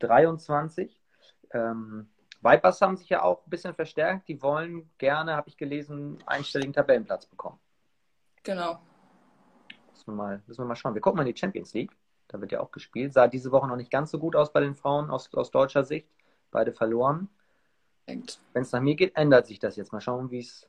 23. 0.00 1.00
Ähm, 1.52 2.09
Vipers 2.40 2.81
haben 2.81 2.97
sich 2.97 3.09
ja 3.09 3.23
auch 3.23 3.45
ein 3.45 3.50
bisschen 3.50 3.75
verstärkt. 3.75 4.28
Die 4.28 4.43
wollen 4.43 4.90
gerne, 4.99 5.37
habe 5.37 5.49
ich 5.49 5.57
gelesen, 5.57 6.19
einen 6.19 6.28
einstelligen 6.28 6.73
Tabellenplatz 6.73 7.26
bekommen. 7.26 7.59
Genau. 8.43 8.81
Müssen 10.06 10.18
wir, 10.18 10.25
mal, 10.25 10.42
müssen 10.46 10.62
wir 10.62 10.66
mal 10.66 10.76
schauen. 10.76 10.94
Wir 10.94 11.00
gucken 11.00 11.16
mal 11.18 11.26
in 11.26 11.34
die 11.34 11.38
Champions 11.38 11.75
League. 11.75 11.90
Da 12.28 12.40
wird 12.40 12.52
ja 12.52 12.60
auch 12.60 12.70
gespielt. 12.70 13.12
Sah 13.12 13.26
diese 13.26 13.50
Woche 13.50 13.66
noch 13.66 13.76
nicht 13.76 13.90
ganz 13.90 14.10
so 14.10 14.18
gut 14.18 14.36
aus 14.36 14.52
bei 14.52 14.60
den 14.60 14.75
Frauen 14.76 15.10
aus, 15.10 15.32
aus 15.34 15.50
deutscher 15.50 15.84
Sicht. 15.84 16.08
Beide 16.50 16.72
verloren. 16.72 17.28
Wenn 18.06 18.22
es 18.54 18.72
nach 18.72 18.80
mir 18.80 18.94
geht, 18.94 19.16
ändert 19.16 19.46
sich 19.46 19.58
das 19.58 19.76
jetzt. 19.76 19.92
Mal 19.92 20.00
schauen, 20.00 20.30
wie 20.30 20.38
es 20.38 20.68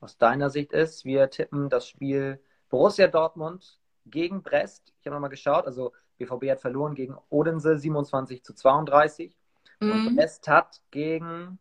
aus 0.00 0.18
deiner 0.18 0.50
Sicht 0.50 0.72
ist. 0.72 1.04
Wir 1.04 1.30
tippen 1.30 1.68
das 1.68 1.86
Spiel 1.86 2.40
Borussia 2.68 3.06
Dortmund 3.06 3.78
gegen 4.06 4.42
Brest. 4.42 4.92
Ich 5.00 5.06
habe 5.06 5.14
nochmal 5.14 5.30
geschaut. 5.30 5.66
Also 5.66 5.92
BVB 6.18 6.50
hat 6.50 6.60
verloren 6.60 6.94
gegen 6.94 7.16
Odense 7.30 7.78
27 7.78 8.42
zu 8.42 8.54
32. 8.54 9.36
Mhm. 9.80 9.90
Und 9.90 10.16
Brest 10.16 10.48
hat 10.48 10.82
gegen, 10.90 11.60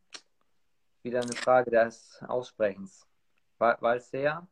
wieder 1.04 1.22
eine 1.22 1.34
Frage 1.34 1.70
des 1.70 2.20
Aussprechens, 2.28 3.08
Walser 3.60 4.48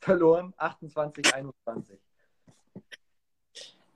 verloren 0.00 0.54
28 0.56 1.34
21. 1.34 1.98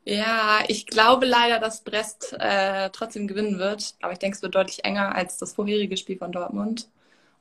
Ja, 0.05 0.65
ich 0.67 0.87
glaube 0.87 1.27
leider, 1.27 1.61
dass 1.61 1.85
Brest 1.85 2.35
äh, 2.39 2.91
trotzdem 2.91 3.29
gewinnen 3.29 3.59
wird. 3.59 3.95
Aber 4.01 4.13
ich 4.13 4.19
denke, 4.19 4.37
es 4.37 4.43
wird 4.43 4.55
deutlich 4.55 4.85
enger 4.85 5.15
als 5.15 5.39
das 5.39 5.53
vorherige 5.53 5.97
Spiel 5.97 6.19
von 6.19 6.33
Dortmund. 6.33 6.91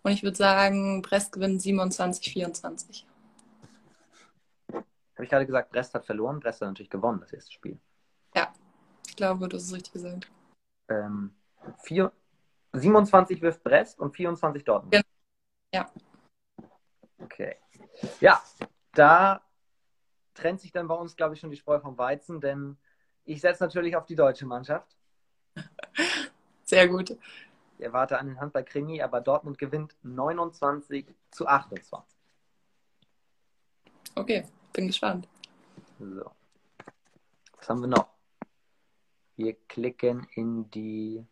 Und 0.03 0.11
ich 0.11 0.23
würde 0.23 0.37
sagen, 0.37 1.01
Brest 1.01 1.31
gewinnt 1.31 1.61
27, 1.61 2.31
24. 2.33 3.05
Habe 4.71 5.23
ich 5.23 5.29
gerade 5.29 5.45
gesagt, 5.45 5.71
Brest 5.71 5.93
hat 5.93 6.05
verloren. 6.05 6.39
Brest 6.39 6.61
hat 6.61 6.69
natürlich 6.69 6.89
gewonnen, 6.89 7.19
das 7.21 7.33
erste 7.33 7.51
Spiel. 7.51 7.77
Ja, 8.35 8.53
ich 9.07 9.15
glaube, 9.15 9.47
du 9.49 9.57
hast 9.57 9.65
es 9.65 9.73
richtig 9.73 9.93
gesagt. 9.93 10.29
Ähm, 10.89 11.31
vier, 11.83 12.11
27 12.73 13.41
wirft 13.41 13.63
Brest 13.63 13.99
und 13.99 14.15
24 14.15 14.63
Dortmund. 14.63 14.93
Genau. 14.93 15.03
Ja. 15.73 15.91
Okay. 17.19 17.57
Ja, 18.19 18.41
da 18.93 19.41
trennt 20.33 20.61
sich 20.61 20.71
dann 20.71 20.87
bei 20.87 20.95
uns, 20.95 21.15
glaube 21.15 21.33
ich, 21.33 21.39
schon 21.39 21.51
die 21.51 21.57
Spreu 21.57 21.79
vom 21.79 21.97
Weizen, 21.97 22.39
denn 22.39 22.77
ich 23.25 23.41
setze 23.41 23.63
natürlich 23.63 23.95
auf 23.95 24.05
die 24.05 24.15
deutsche 24.15 24.45
Mannschaft. 24.45 24.97
Sehr 26.63 26.87
gut. 26.87 27.11
Ich 27.77 27.85
erwarte 27.85 28.17
einen 28.19 28.39
Handball-Krimi, 28.39 29.01
aber 29.01 29.21
Dortmund 29.21 29.57
gewinnt 29.57 29.95
29 30.03 31.05
zu 31.31 31.47
28. 31.47 32.17
Okay, 34.15 34.45
bin 34.73 34.87
gespannt. 34.87 35.27
So. 35.99 36.31
Was 37.57 37.69
haben 37.69 37.81
wir 37.81 37.87
noch? 37.87 38.09
Wir 39.35 39.55
klicken 39.67 40.27
in 40.35 40.69
die 40.71 41.25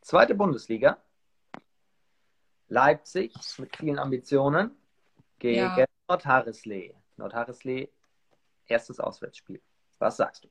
zweite 0.00 0.34
Bundesliga. 0.34 0.98
Leipzig 2.68 3.34
mit 3.58 3.76
vielen 3.76 3.98
Ambitionen 3.98 4.72
gegen 5.38 5.58
ja. 5.58 5.84
Nordharrisley. 6.12 6.94
Nordharrisley 7.16 7.90
erstes 8.66 9.00
Auswärtsspiel. 9.00 9.60
Was 9.98 10.18
sagst 10.18 10.44
du? 10.44 10.48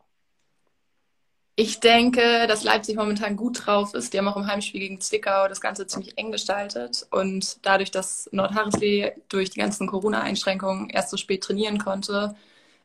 Ich 1.56 1.80
denke, 1.80 2.48
dass 2.48 2.64
Leipzig 2.64 2.96
momentan 2.96 3.36
gut 3.36 3.66
drauf 3.66 3.94
ist. 3.94 4.14
Die 4.14 4.18
haben 4.18 4.28
auch 4.28 4.38
im 4.38 4.48
Heimspiel 4.48 4.80
gegen 4.80 5.02
Zwickau 5.02 5.48
das 5.48 5.62
Ganze 5.62 5.86
ziemlich 5.86 6.18
eng 6.18 6.32
gestaltet. 6.32 7.06
Und 7.12 7.64
dadurch, 7.64 7.92
dass 7.92 8.28
Nordharrisley 8.32 9.12
durch 9.30 9.52
die 9.52 9.60
ganzen 9.60 9.86
Corona-Einschränkungen 9.86 10.90
erst 10.90 11.12
so 11.12 11.18
spät 11.18 11.44
trainieren 11.44 11.78
konnte, 11.78 12.36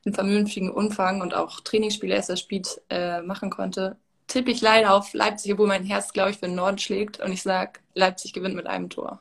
in 0.04 0.12
vernünftigen 0.12 0.70
Umfang 0.70 1.22
und 1.22 1.32
auch 1.34 1.60
Trainingsspiele 1.60 2.14
erst 2.14 2.28
das 2.28 2.40
Spiel 2.40 2.62
äh, 2.90 3.22
machen 3.22 3.48
konnte, 3.48 3.96
tippe 4.26 4.50
ich 4.50 4.60
leider 4.60 4.92
auf 4.92 5.14
Leipzig, 5.14 5.52
obwohl 5.52 5.68
mein 5.68 5.84
Herz, 5.84 6.12
glaube 6.12 6.32
ich, 6.32 6.38
für 6.38 6.46
den 6.46 6.56
Norden 6.56 6.78
schlägt. 6.78 7.20
Und 7.20 7.32
ich 7.32 7.42
sage, 7.42 7.80
Leipzig 7.94 8.34
gewinnt 8.34 8.56
mit 8.56 8.66
einem 8.66 8.90
Tor. 8.90 9.20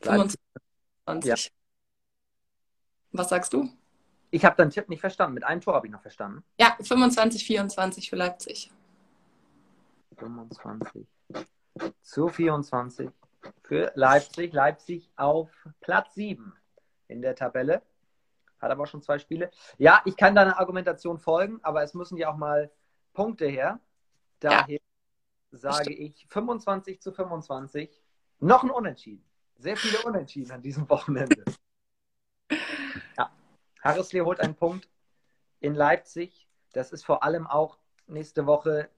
25. 0.00 0.40
Ja. 1.24 1.36
Was 3.14 3.28
sagst 3.28 3.52
du? 3.52 3.70
Ich 4.32 4.44
habe 4.44 4.56
deinen 4.56 4.70
Tipp 4.70 4.88
nicht 4.88 5.00
verstanden. 5.00 5.34
Mit 5.34 5.44
einem 5.44 5.60
Tor 5.60 5.74
habe 5.74 5.86
ich 5.86 5.92
noch 5.92 6.02
verstanden. 6.02 6.42
Ja, 6.58 6.76
25, 6.80 7.46
24 7.46 8.10
für 8.10 8.16
Leipzig. 8.16 8.72
25 10.18 11.06
zu 12.02 12.28
24 12.28 13.10
für 13.62 13.92
Leipzig. 13.94 14.52
Leipzig 14.52 15.08
auf 15.14 15.48
Platz 15.80 16.14
7 16.14 16.52
in 17.06 17.22
der 17.22 17.36
Tabelle. 17.36 17.82
Hat 18.60 18.72
aber 18.72 18.82
auch 18.82 18.88
schon 18.88 19.02
zwei 19.02 19.20
Spiele. 19.20 19.52
Ja, 19.78 20.02
ich 20.04 20.16
kann 20.16 20.34
deiner 20.34 20.58
Argumentation 20.58 21.20
folgen, 21.20 21.60
aber 21.62 21.84
es 21.84 21.94
müssen 21.94 22.16
ja 22.16 22.32
auch 22.32 22.36
mal 22.36 22.68
Punkte 23.12 23.46
her. 23.46 23.78
Daher 24.40 24.80
ja. 24.80 25.58
sage 25.58 25.92
ich 25.92 26.26
25 26.30 27.00
zu 27.00 27.12
25. 27.12 27.88
Noch 28.40 28.64
ein 28.64 28.70
Unentschieden. 28.70 29.24
Sehr 29.56 29.76
viele 29.76 30.02
Unentschieden 30.02 30.50
an 30.50 30.62
diesem 30.62 30.88
Wochenende. 30.90 31.44
Harrisley 33.84 34.20
holt 34.20 34.40
einen 34.40 34.54
Punkt 34.54 34.88
in 35.60 35.74
Leipzig. 35.74 36.48
Das 36.72 36.90
ist 36.90 37.04
vor 37.04 37.22
allem 37.22 37.46
auch 37.46 37.78
nächste 38.06 38.46
Woche, 38.46 38.88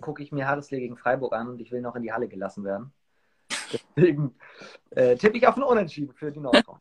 gucke 0.00 0.22
ich 0.22 0.32
mir 0.32 0.46
Harrisley 0.46 0.80
gegen 0.80 0.96
Freiburg 0.96 1.34
an 1.34 1.48
und 1.48 1.60
ich 1.60 1.72
will 1.72 1.80
noch 1.80 1.96
in 1.96 2.02
die 2.02 2.12
Halle 2.12 2.28
gelassen 2.28 2.64
werden. 2.64 2.92
Deswegen 3.72 4.38
äh, 4.90 5.16
tippe 5.16 5.36
ich 5.36 5.46
auf 5.46 5.56
ein 5.56 5.62
Unentschieden 5.62 6.14
für 6.14 6.30
die 6.30 6.40
Nordfront. 6.40 6.80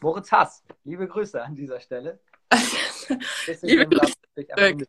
Moritz 0.00 0.30
Hass, 0.30 0.64
liebe 0.84 1.08
Grüße 1.08 1.42
an 1.42 1.54
dieser 1.54 1.80
Stelle. 1.80 2.20
liebe 3.62 3.86
Grüße. 3.86 4.86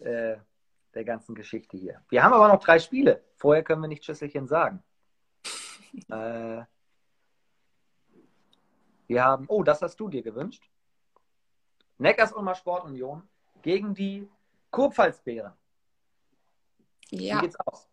Äh, 0.00 0.36
der 0.94 1.04
ganzen 1.04 1.34
Geschichte 1.34 1.76
hier. 1.76 2.02
Wir 2.08 2.22
haben 2.22 2.32
aber 2.32 2.48
noch 2.48 2.60
drei 2.60 2.78
Spiele. 2.78 3.24
Vorher 3.36 3.62
können 3.62 3.82
wir 3.82 3.88
nicht 3.88 4.04
Schüsselchen 4.04 4.48
sagen. 4.48 4.82
Äh, 6.10 6.62
wir 9.06 9.24
haben, 9.24 9.46
oh, 9.48 9.62
das 9.62 9.82
hast 9.82 9.98
du 10.00 10.08
dir 10.08 10.22
gewünscht. 10.22 10.68
Neckars 11.98 12.32
Ulmer 12.32 12.54
Sportunion 12.54 13.22
gegen 13.62 13.94
die 13.94 14.28
Kurpfalzbären. 14.70 15.52
Ja. 17.10 17.36
Wie 17.36 17.40
geht's 17.42 17.56
aus? 17.60 17.88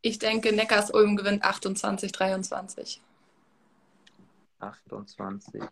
Ich 0.00 0.18
denke, 0.18 0.54
Neckars 0.54 0.90
Ulm 0.90 1.16
gewinnt 1.16 1.44
28, 1.44 2.12
23. 2.12 3.00
28, 4.60 5.62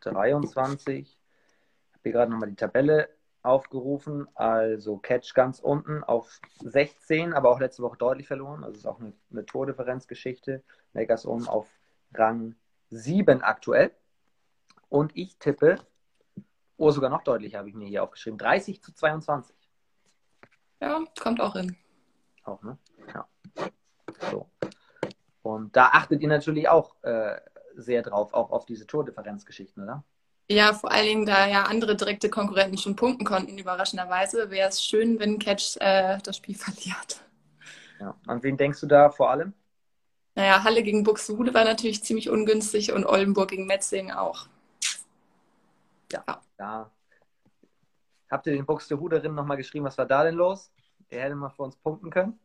23. 0.00 0.98
Ich 0.98 1.18
habe 1.94 2.02
hier 2.02 2.12
gerade 2.12 2.30
nochmal 2.30 2.50
die 2.50 2.56
Tabelle 2.56 3.08
aufgerufen. 3.42 4.28
Also 4.34 4.98
Catch 4.98 5.34
ganz 5.34 5.58
unten 5.58 6.04
auf 6.04 6.40
16, 6.60 7.32
aber 7.32 7.50
auch 7.50 7.60
letzte 7.60 7.82
Woche 7.82 7.96
deutlich 7.96 8.26
verloren. 8.26 8.64
Also 8.64 8.76
ist 8.76 8.86
auch 8.86 9.00
eine, 9.00 9.12
eine 9.30 9.46
Tordifferenzgeschichte. 9.46 10.62
Lakers 10.92 11.26
oben 11.26 11.48
auf 11.48 11.68
Rang 12.14 12.54
7 12.92 13.42
aktuell. 13.42 13.90
Und 14.88 15.16
ich 15.16 15.38
tippe, 15.38 15.78
oh, 16.76 16.90
sogar 16.90 17.10
noch 17.10 17.22
deutlicher 17.22 17.58
habe 17.58 17.68
ich 17.68 17.74
mir 17.74 17.88
hier 17.88 18.02
aufgeschrieben, 18.02 18.38
30 18.38 18.82
zu 18.82 18.92
22. 18.92 19.56
Ja, 20.80 21.02
kommt 21.18 21.40
auch 21.40 21.54
hin. 21.54 21.76
Auch, 22.44 22.62
ne? 22.62 22.76
Ja. 23.14 23.28
So. 24.30 24.50
Und 25.42 25.76
da 25.76 25.86
achtet 25.88 26.20
ihr 26.20 26.28
natürlich 26.28 26.68
auch 26.68 27.02
äh, 27.02 27.40
sehr 27.74 28.02
drauf, 28.02 28.34
auch 28.34 28.50
auf 28.50 28.66
diese 28.66 28.86
Tordifferenzgeschichten, 28.86 29.82
oder? 29.82 30.04
Ja, 30.50 30.74
vor 30.74 30.92
allen 30.92 31.06
Dingen, 31.06 31.26
da 31.26 31.46
ja 31.46 31.62
andere 31.62 31.96
direkte 31.96 32.28
Konkurrenten 32.28 32.76
schon 32.76 32.96
punkten 32.96 33.24
konnten, 33.24 33.56
überraschenderweise, 33.56 34.50
wäre 34.50 34.68
es 34.68 34.84
schön, 34.84 35.18
wenn 35.18 35.38
Catch 35.38 35.76
äh, 35.80 36.18
das 36.22 36.36
Spiel 36.36 36.56
verliert. 36.56 37.22
Ja. 38.00 38.14
An 38.26 38.42
wen 38.42 38.56
denkst 38.56 38.80
du 38.80 38.86
da 38.86 39.10
vor 39.10 39.30
allem? 39.30 39.54
Naja, 40.34 40.64
Halle 40.64 40.82
gegen 40.82 41.04
Buxtehude 41.04 41.52
war 41.52 41.64
natürlich 41.64 42.02
ziemlich 42.02 42.30
ungünstig 42.30 42.92
und 42.92 43.04
Oldenburg 43.04 43.50
gegen 43.50 43.66
Metzing 43.66 44.10
auch. 44.12 44.46
Ja, 46.10 46.24
ja. 46.58 46.90
Habt 48.30 48.46
ihr 48.46 48.54
den 48.54 48.64
Buxtehuderinnen 48.64 49.34
nochmal 49.34 49.58
geschrieben, 49.58 49.84
was 49.84 49.98
war 49.98 50.06
da 50.06 50.24
denn 50.24 50.36
los? 50.36 50.72
Er 51.10 51.24
hätte 51.24 51.34
mal 51.34 51.50
für 51.50 51.62
uns 51.64 51.76
punkten 51.76 52.08
können. 52.08 52.40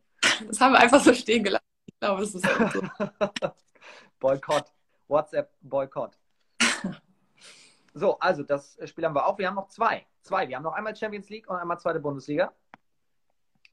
Das 0.46 0.60
haben 0.60 0.72
wir 0.72 0.80
einfach 0.80 1.00
so 1.00 1.14
stehen 1.14 1.42
gelassen. 1.42 1.64
Ich 1.86 1.98
glaube, 1.98 2.22
es 2.22 2.34
ist 2.34 2.44
so. 2.44 2.50
Boykott. 4.20 4.66
WhatsApp-Boykott. 5.08 6.18
so, 7.94 8.18
also 8.18 8.42
das 8.42 8.78
Spiel 8.84 9.06
haben 9.06 9.14
wir 9.14 9.26
auch. 9.26 9.38
Wir 9.38 9.48
haben 9.48 9.54
noch 9.54 9.68
zwei. 9.68 10.04
Zwei. 10.20 10.46
Wir 10.46 10.56
haben 10.56 10.62
noch 10.62 10.74
einmal 10.74 10.94
Champions 10.94 11.30
League 11.30 11.48
und 11.48 11.56
einmal 11.56 11.80
zweite 11.80 12.00
Bundesliga. 12.00 12.52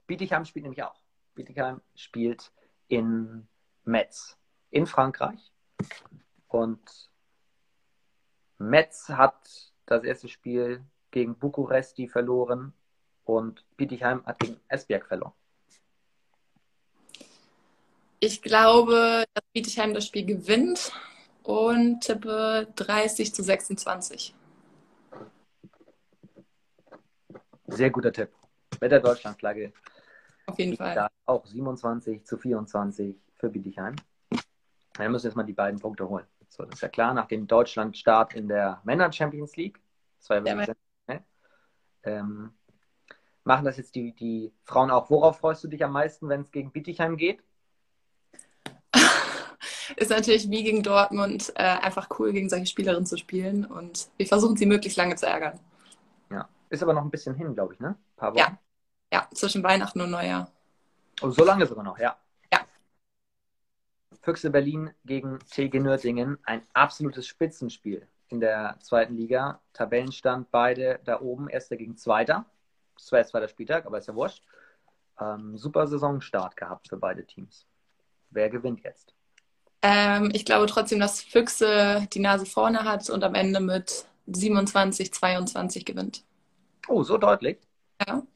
Bietigheim 0.06 0.46
spielt 0.46 0.62
nämlich 0.62 0.82
auch. 0.82 0.98
Bietigheim 1.34 1.82
spielt 1.94 2.50
in 2.88 3.46
Metz 3.86 4.36
in 4.70 4.86
Frankreich. 4.86 5.52
Und 6.48 6.80
Metz 8.58 9.08
hat 9.08 9.72
das 9.86 10.04
erste 10.04 10.28
Spiel 10.28 10.84
gegen 11.10 11.36
Bukuresti 11.36 12.08
verloren 12.08 12.72
und 13.24 13.64
Bietigheim 13.76 14.24
hat 14.26 14.38
gegen 14.40 14.60
Esbjerg 14.68 15.06
verloren. 15.06 15.32
Ich 18.18 18.42
glaube, 18.42 19.24
dass 19.34 19.44
Bietigheim 19.52 19.94
das 19.94 20.06
Spiel 20.06 20.24
gewinnt 20.24 20.92
und 21.42 22.00
tippe 22.00 22.72
30 22.76 23.34
zu 23.34 23.42
26. 23.42 24.34
Sehr 27.68 27.90
guter 27.90 28.12
Tipp. 28.12 28.30
Mit 28.80 28.90
der 28.90 29.00
Deutschlandflagge. 29.00 29.72
Auf 30.46 30.58
jeden 30.58 30.76
Fall. 30.76 31.08
Auch 31.26 31.44
27 31.46 32.24
zu 32.24 32.38
24 32.38 33.16
für 33.38 33.48
Bietigheim. 33.48 33.96
Wir 34.96 35.08
müssen 35.08 35.26
jetzt 35.26 35.36
mal 35.36 35.42
die 35.42 35.52
beiden 35.52 35.78
Punkte 35.78 36.08
holen. 36.08 36.26
So, 36.48 36.64
das 36.64 36.76
ist 36.76 36.80
ja 36.80 36.88
klar, 36.88 37.12
nach 37.12 37.26
dem 37.26 37.46
Deutschland-Start 37.46 38.34
in 38.34 38.48
der 38.48 38.80
Männer 38.84 39.12
Champions 39.12 39.56
League. 39.56 39.80
Das 40.18 40.30
war 40.30 40.38
ja 40.38 40.44
wirklich 40.44 40.66
sehr, 40.66 40.76
ne? 41.14 41.24
ähm, 42.04 42.52
machen 43.44 43.64
das 43.64 43.76
jetzt 43.76 43.94
die, 43.94 44.12
die 44.12 44.52
Frauen 44.64 44.90
auch. 44.90 45.10
Worauf 45.10 45.38
freust 45.38 45.62
du 45.64 45.68
dich 45.68 45.84
am 45.84 45.92
meisten, 45.92 46.28
wenn 46.28 46.42
es 46.42 46.50
gegen 46.50 46.72
Bietigheim 46.72 47.16
geht? 47.16 47.42
ist 49.96 50.10
natürlich 50.10 50.50
wie 50.50 50.64
gegen 50.64 50.82
Dortmund 50.82 51.52
äh, 51.56 51.62
einfach 51.62 52.08
cool, 52.18 52.32
gegen 52.32 52.48
solche 52.48 52.66
Spielerinnen 52.66 53.06
zu 53.06 53.16
spielen. 53.16 53.64
Und 53.66 54.08
wir 54.16 54.26
versuchen 54.26 54.56
sie 54.56 54.66
möglichst 54.66 54.96
lange 54.96 55.16
zu 55.16 55.26
ärgern. 55.26 55.60
Ja, 56.30 56.48
ist 56.70 56.82
aber 56.82 56.94
noch 56.94 57.02
ein 57.02 57.10
bisschen 57.10 57.34
hin, 57.34 57.54
glaube 57.54 57.74
ich, 57.74 57.80
ne? 57.80 57.88
Ein 57.88 58.16
paar 58.16 58.30
Wochen. 58.30 58.38
Ja. 58.38 58.58
ja, 59.12 59.28
zwischen 59.34 59.62
Weihnachten 59.62 60.00
und 60.00 60.10
Neujahr. 60.10 60.50
Oh, 61.22 61.30
so 61.30 61.44
lange 61.44 61.66
sogar 61.66 61.84
noch, 61.84 61.98
ja. 61.98 62.16
Füchse 64.26 64.50
Berlin 64.50 64.90
gegen 65.04 65.38
TG 65.38 65.78
Nördlingen. 65.78 66.36
Ein 66.42 66.62
absolutes 66.72 67.28
Spitzenspiel 67.28 68.08
in 68.26 68.40
der 68.40 68.76
zweiten 68.80 69.14
Liga. 69.14 69.60
Tabellenstand 69.72 70.50
beide 70.50 70.98
da 71.04 71.20
oben, 71.20 71.48
erster 71.48 71.76
gegen 71.76 71.96
zweiter. 71.96 72.44
Das 72.96 73.12
war 73.12 73.20
jetzt 73.20 73.30
zweiter 73.30 73.46
Spieltag, 73.46 73.86
aber 73.86 73.98
ist 73.98 74.08
ja 74.08 74.16
wurscht. 74.16 74.42
Ähm, 75.20 75.56
super 75.56 75.86
Saisonstart 75.86 76.56
gehabt 76.56 76.88
für 76.88 76.96
beide 76.96 77.24
Teams. 77.24 77.68
Wer 78.30 78.50
gewinnt 78.50 78.82
jetzt? 78.82 79.14
Ähm, 79.82 80.30
ich 80.32 80.44
glaube 80.44 80.66
trotzdem, 80.66 80.98
dass 80.98 81.22
Füchse 81.22 82.08
die 82.12 82.18
Nase 82.18 82.46
vorne 82.46 82.82
hat 82.82 83.08
und 83.08 83.22
am 83.22 83.36
Ende 83.36 83.60
mit 83.60 84.08
27, 84.26 85.14
22 85.14 85.84
gewinnt. 85.84 86.24
Oh, 86.88 87.04
so 87.04 87.16
deutlich? 87.16 87.60
Ja. 88.04 88.26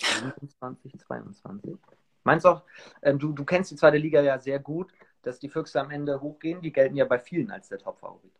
27, 0.00 0.98
22. 0.98 1.78
Meinst 2.26 2.44
du 2.44 2.48
auch, 2.48 2.62
ähm, 3.02 3.20
du, 3.20 3.32
du 3.32 3.44
kennst 3.44 3.70
die 3.70 3.76
zweite 3.76 3.98
Liga 3.98 4.20
ja 4.20 4.38
sehr 4.40 4.58
gut, 4.58 4.90
dass 5.22 5.38
die 5.38 5.48
Füchse 5.48 5.80
am 5.80 5.92
Ende 5.92 6.20
hochgehen? 6.20 6.60
Die 6.60 6.72
gelten 6.72 6.96
ja 6.96 7.04
bei 7.04 7.20
vielen 7.20 7.52
als 7.52 7.68
der 7.68 7.78
Top-Favorit. 7.78 8.32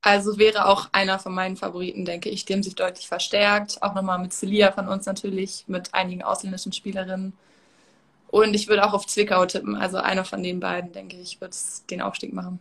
Also 0.00 0.38
wäre 0.38 0.66
auch 0.66 0.88
einer 0.92 1.18
von 1.18 1.34
meinen 1.34 1.56
Favoriten, 1.56 2.04
denke 2.04 2.28
ich. 2.30 2.44
Die 2.44 2.52
haben 2.52 2.62
sich 2.62 2.76
deutlich 2.76 3.08
verstärkt. 3.08 3.82
Auch 3.82 3.94
nochmal 3.94 4.20
mit 4.20 4.32
Celia 4.32 4.70
von 4.70 4.86
uns 4.86 5.06
natürlich, 5.06 5.64
mit 5.66 5.92
einigen 5.92 6.22
ausländischen 6.22 6.72
Spielerinnen. 6.72 7.32
Und 8.28 8.54
ich 8.54 8.68
würde 8.68 8.86
auch 8.86 8.94
auf 8.94 9.06
Zwickau 9.06 9.44
tippen. 9.44 9.74
Also 9.74 9.98
einer 9.98 10.24
von 10.24 10.42
den 10.44 10.60
beiden, 10.60 10.92
denke 10.92 11.16
ich, 11.16 11.40
wird 11.40 11.56
den 11.90 12.00
Aufstieg 12.00 12.32
machen. 12.32 12.60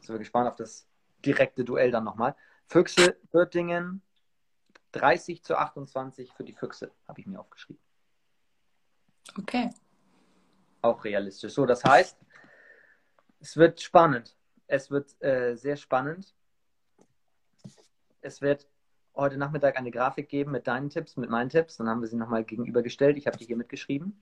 Sind 0.00 0.16
wir 0.16 0.18
gespannt 0.18 0.48
auf 0.48 0.56
das 0.56 0.84
direkte 1.24 1.64
Duell 1.64 1.92
dann 1.92 2.02
nochmal. 2.02 2.34
Füchse, 2.66 3.16
Göttingen, 3.30 4.02
30 4.92 5.44
zu 5.44 5.56
28 5.56 6.32
für 6.32 6.42
die 6.42 6.54
Füchse, 6.54 6.90
habe 7.06 7.20
ich 7.20 7.26
mir 7.26 7.38
aufgeschrieben. 7.38 7.85
Okay. 9.38 9.70
Auch 10.82 11.04
realistisch. 11.04 11.52
So, 11.52 11.66
das 11.66 11.84
heißt, 11.84 12.16
es 13.40 13.56
wird 13.56 13.80
spannend. 13.80 14.36
Es 14.66 14.90
wird 14.90 15.20
äh, 15.22 15.54
sehr 15.56 15.76
spannend. 15.76 16.34
Es 18.20 18.40
wird 18.40 18.66
heute 19.14 19.36
Nachmittag 19.36 19.76
eine 19.76 19.90
Grafik 19.90 20.28
geben 20.28 20.52
mit 20.52 20.66
deinen 20.66 20.90
Tipps, 20.90 21.16
mit 21.16 21.30
meinen 21.30 21.48
Tipps. 21.48 21.76
Dann 21.76 21.88
haben 21.88 22.00
wir 22.00 22.08
sie 22.08 22.16
nochmal 22.16 22.44
gegenübergestellt. 22.44 23.16
Ich 23.16 23.26
habe 23.26 23.38
die 23.38 23.46
hier 23.46 23.56
mitgeschrieben. 23.56 24.20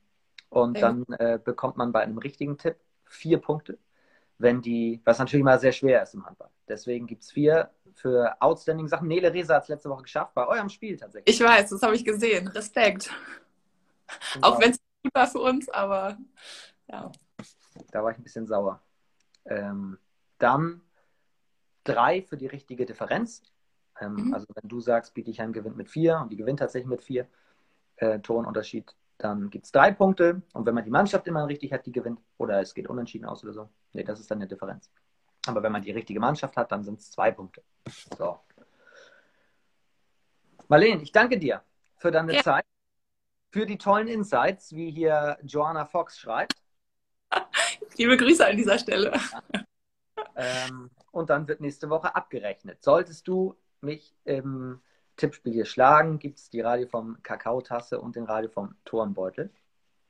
Und 0.50 0.80
dann 0.80 1.04
äh, 1.18 1.38
bekommt 1.42 1.76
man 1.76 1.90
bei 1.90 2.00
einem 2.00 2.18
richtigen 2.18 2.56
Tipp 2.58 2.76
vier 3.06 3.38
Punkte, 3.38 3.78
wenn 4.38 4.62
die, 4.62 5.00
was 5.04 5.18
natürlich 5.18 5.44
mal 5.44 5.58
sehr 5.58 5.72
schwer 5.72 6.02
ist 6.02 6.14
im 6.14 6.24
Handball. 6.24 6.50
Deswegen 6.68 7.06
gibt 7.06 7.24
es 7.24 7.32
vier 7.32 7.70
für 7.94 8.40
outstanding 8.40 8.86
Sachen. 8.86 9.08
Nele 9.08 9.32
Reza 9.32 9.56
hat 9.56 9.64
es 9.64 9.68
letzte 9.68 9.90
Woche 9.90 10.02
geschafft, 10.02 10.34
bei 10.34 10.46
eurem 10.46 10.68
Spiel 10.68 10.96
tatsächlich. 10.96 11.34
Ich 11.34 11.44
weiß, 11.44 11.70
das 11.70 11.82
habe 11.82 11.96
ich 11.96 12.04
gesehen. 12.04 12.46
Respekt. 12.48 13.10
Und 14.36 14.44
Auch 14.44 14.60
wenn 14.60 14.70
es 14.70 14.78
gut 15.04 15.14
war 15.14 15.26
für 15.26 15.40
uns, 15.40 15.68
aber 15.68 16.18
ja. 16.88 17.12
Da 17.90 18.02
war 18.02 18.10
ich 18.10 18.18
ein 18.18 18.22
bisschen 18.22 18.46
sauer. 18.46 18.82
Ähm, 19.46 19.98
dann 20.38 20.80
drei 21.84 22.22
für 22.22 22.36
die 22.36 22.46
richtige 22.46 22.86
Differenz. 22.86 23.42
Ähm, 24.00 24.14
mhm. 24.14 24.34
Also 24.34 24.46
wenn 24.54 24.68
du 24.68 24.80
sagst, 24.80 25.14
Bietigheim 25.14 25.52
gewinnt 25.52 25.76
mit 25.76 25.90
vier 25.90 26.18
und 26.20 26.30
die 26.32 26.36
gewinnt 26.36 26.58
tatsächlich 26.58 26.88
mit 26.88 27.02
vier, 27.02 27.28
äh, 27.96 28.18
Torenunterschied, 28.18 28.94
dann 29.18 29.50
gibt 29.50 29.66
es 29.66 29.72
drei 29.72 29.92
Punkte. 29.92 30.42
Und 30.52 30.66
wenn 30.66 30.74
man 30.74 30.84
die 30.84 30.90
Mannschaft 30.90 31.26
immer 31.26 31.46
richtig 31.46 31.72
hat, 31.72 31.86
die 31.86 31.92
gewinnt, 31.92 32.20
oder 32.38 32.60
es 32.60 32.74
geht 32.74 32.88
unentschieden 32.88 33.26
aus 33.26 33.44
oder 33.44 33.52
so, 33.52 33.68
nee, 33.92 34.02
das 34.02 34.20
ist 34.20 34.30
dann 34.30 34.38
eine 34.38 34.48
Differenz. 34.48 34.90
Aber 35.46 35.62
wenn 35.62 35.72
man 35.72 35.82
die 35.82 35.92
richtige 35.92 36.20
Mannschaft 36.20 36.56
hat, 36.56 36.72
dann 36.72 36.82
sind 36.82 36.98
es 36.98 37.10
zwei 37.10 37.30
Punkte. 37.30 37.62
So. 38.18 38.40
Marlene, 40.68 41.02
ich 41.02 41.12
danke 41.12 41.38
dir 41.38 41.62
für 41.96 42.10
deine 42.10 42.34
ja. 42.34 42.42
Zeit, 42.42 42.64
für 43.54 43.66
die 43.66 43.78
tollen 43.78 44.08
Insights, 44.08 44.74
wie 44.74 44.90
hier 44.90 45.38
Joanna 45.44 45.84
Fox 45.84 46.18
schreibt. 46.18 46.54
Liebe 47.96 48.16
Grüße 48.16 48.44
an 48.44 48.56
dieser 48.56 48.80
Stelle. 48.80 49.12
Ähm, 50.34 50.90
und 51.12 51.30
dann 51.30 51.46
wird 51.46 51.60
nächste 51.60 51.88
Woche 51.88 52.16
abgerechnet. 52.16 52.82
Solltest 52.82 53.28
du 53.28 53.56
mich 53.80 54.12
im 54.24 54.82
Tippspiel 55.16 55.52
hier 55.52 55.66
schlagen, 55.66 56.18
gibt 56.18 56.40
es 56.40 56.50
die 56.50 56.62
Radio 56.62 56.88
vom 56.88 57.22
Kakaotasse 57.22 58.00
und 58.00 58.16
den 58.16 58.24
Radio 58.24 58.50
vom 58.50 58.74
Turnbeutel. 58.84 59.52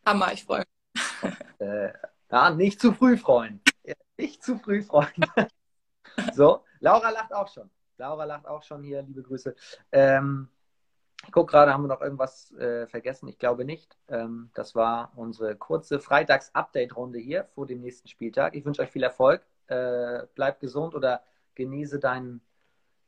Hammer, 0.07 0.33
ich 0.33 0.42
freue 0.44 0.64
mich. 0.94 1.35
Äh, 1.59 1.92
ja, 2.30 2.50
nicht 2.50 2.80
zu 2.80 2.94
früh 2.94 3.18
freuen. 3.18 3.61
Nicht 4.16 4.42
zu 4.42 4.59
früh 4.59 4.83
freuen. 4.83 5.26
so, 6.33 6.64
Laura 6.80 7.11
lacht 7.11 7.35
auch 7.35 7.52
schon. 7.52 7.70
Laura 7.98 8.24
lacht 8.24 8.46
auch 8.46 8.62
schon 8.62 8.83
hier, 8.83 9.02
liebe 9.02 9.22
Grüße. 9.22 9.54
Ähm, 9.92 10.48
ich 11.26 11.32
gucke 11.32 11.50
gerade, 11.52 11.72
haben 11.72 11.82
wir 11.82 11.88
noch 11.88 12.00
irgendwas 12.00 12.52
äh, 12.52 12.87
vergessen? 12.87 13.28
Ich 13.28 13.38
glaube 13.38 13.64
nicht. 13.64 13.96
Ähm, 14.08 14.50
das 14.54 14.74
war 14.74 15.12
unsere 15.16 15.56
kurze 15.56 16.00
Freitags-Update-Runde 16.00 17.18
hier 17.18 17.44
vor 17.54 17.66
dem 17.66 17.80
nächsten 17.80 18.08
Spieltag. 18.08 18.54
Ich 18.54 18.64
wünsche 18.64 18.82
euch 18.82 18.90
viel 18.90 19.02
Erfolg. 19.02 19.44
Äh, 19.66 20.26
bleibt 20.34 20.60
gesund 20.60 20.94
oder 20.94 21.22
genieße 21.54 21.98
deinen, 21.98 22.40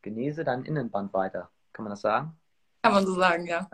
genieße 0.02 0.44
deinen 0.44 0.64
Innenband 0.64 1.12
weiter. 1.12 1.50
Kann 1.72 1.84
man 1.84 1.90
das 1.90 2.00
sagen? 2.00 2.38
Kann 2.82 2.92
man 2.92 3.06
so 3.06 3.14
sagen, 3.14 3.46
ja. 3.46 3.68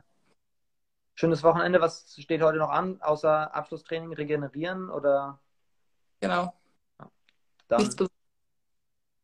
Schönes 1.15 1.43
Wochenende. 1.43 1.81
Was 1.81 2.17
steht 2.19 2.43
heute 2.43 2.59
noch 2.59 2.71
an, 2.71 3.01
außer 3.03 3.55
Abschlusstraining, 3.55 4.13
regenerieren 4.13 4.91
oder? 4.91 5.39
Genau. 6.21 6.55
Dann 7.69 7.89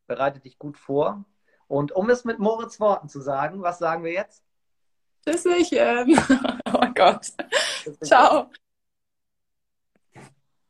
bereite 0.07 0.41
dich 0.41 0.59
gut 0.59 0.79
vor 0.79 1.25
Und 1.67 1.93
um 1.93 2.09
es 2.11 2.25
mit 2.25 2.39
Moritz 2.39 2.81
Worten 2.81 3.09
zu 3.09 3.21
sagen, 3.21 3.63
was 3.63 3.79
sagen 3.79 4.05
wir 4.05 4.13
jetzt? 4.13 4.48
Tschüsschen. 5.37 6.19
Oh 6.73 6.87
Gott. 6.95 7.27
Ciao. 8.03 8.51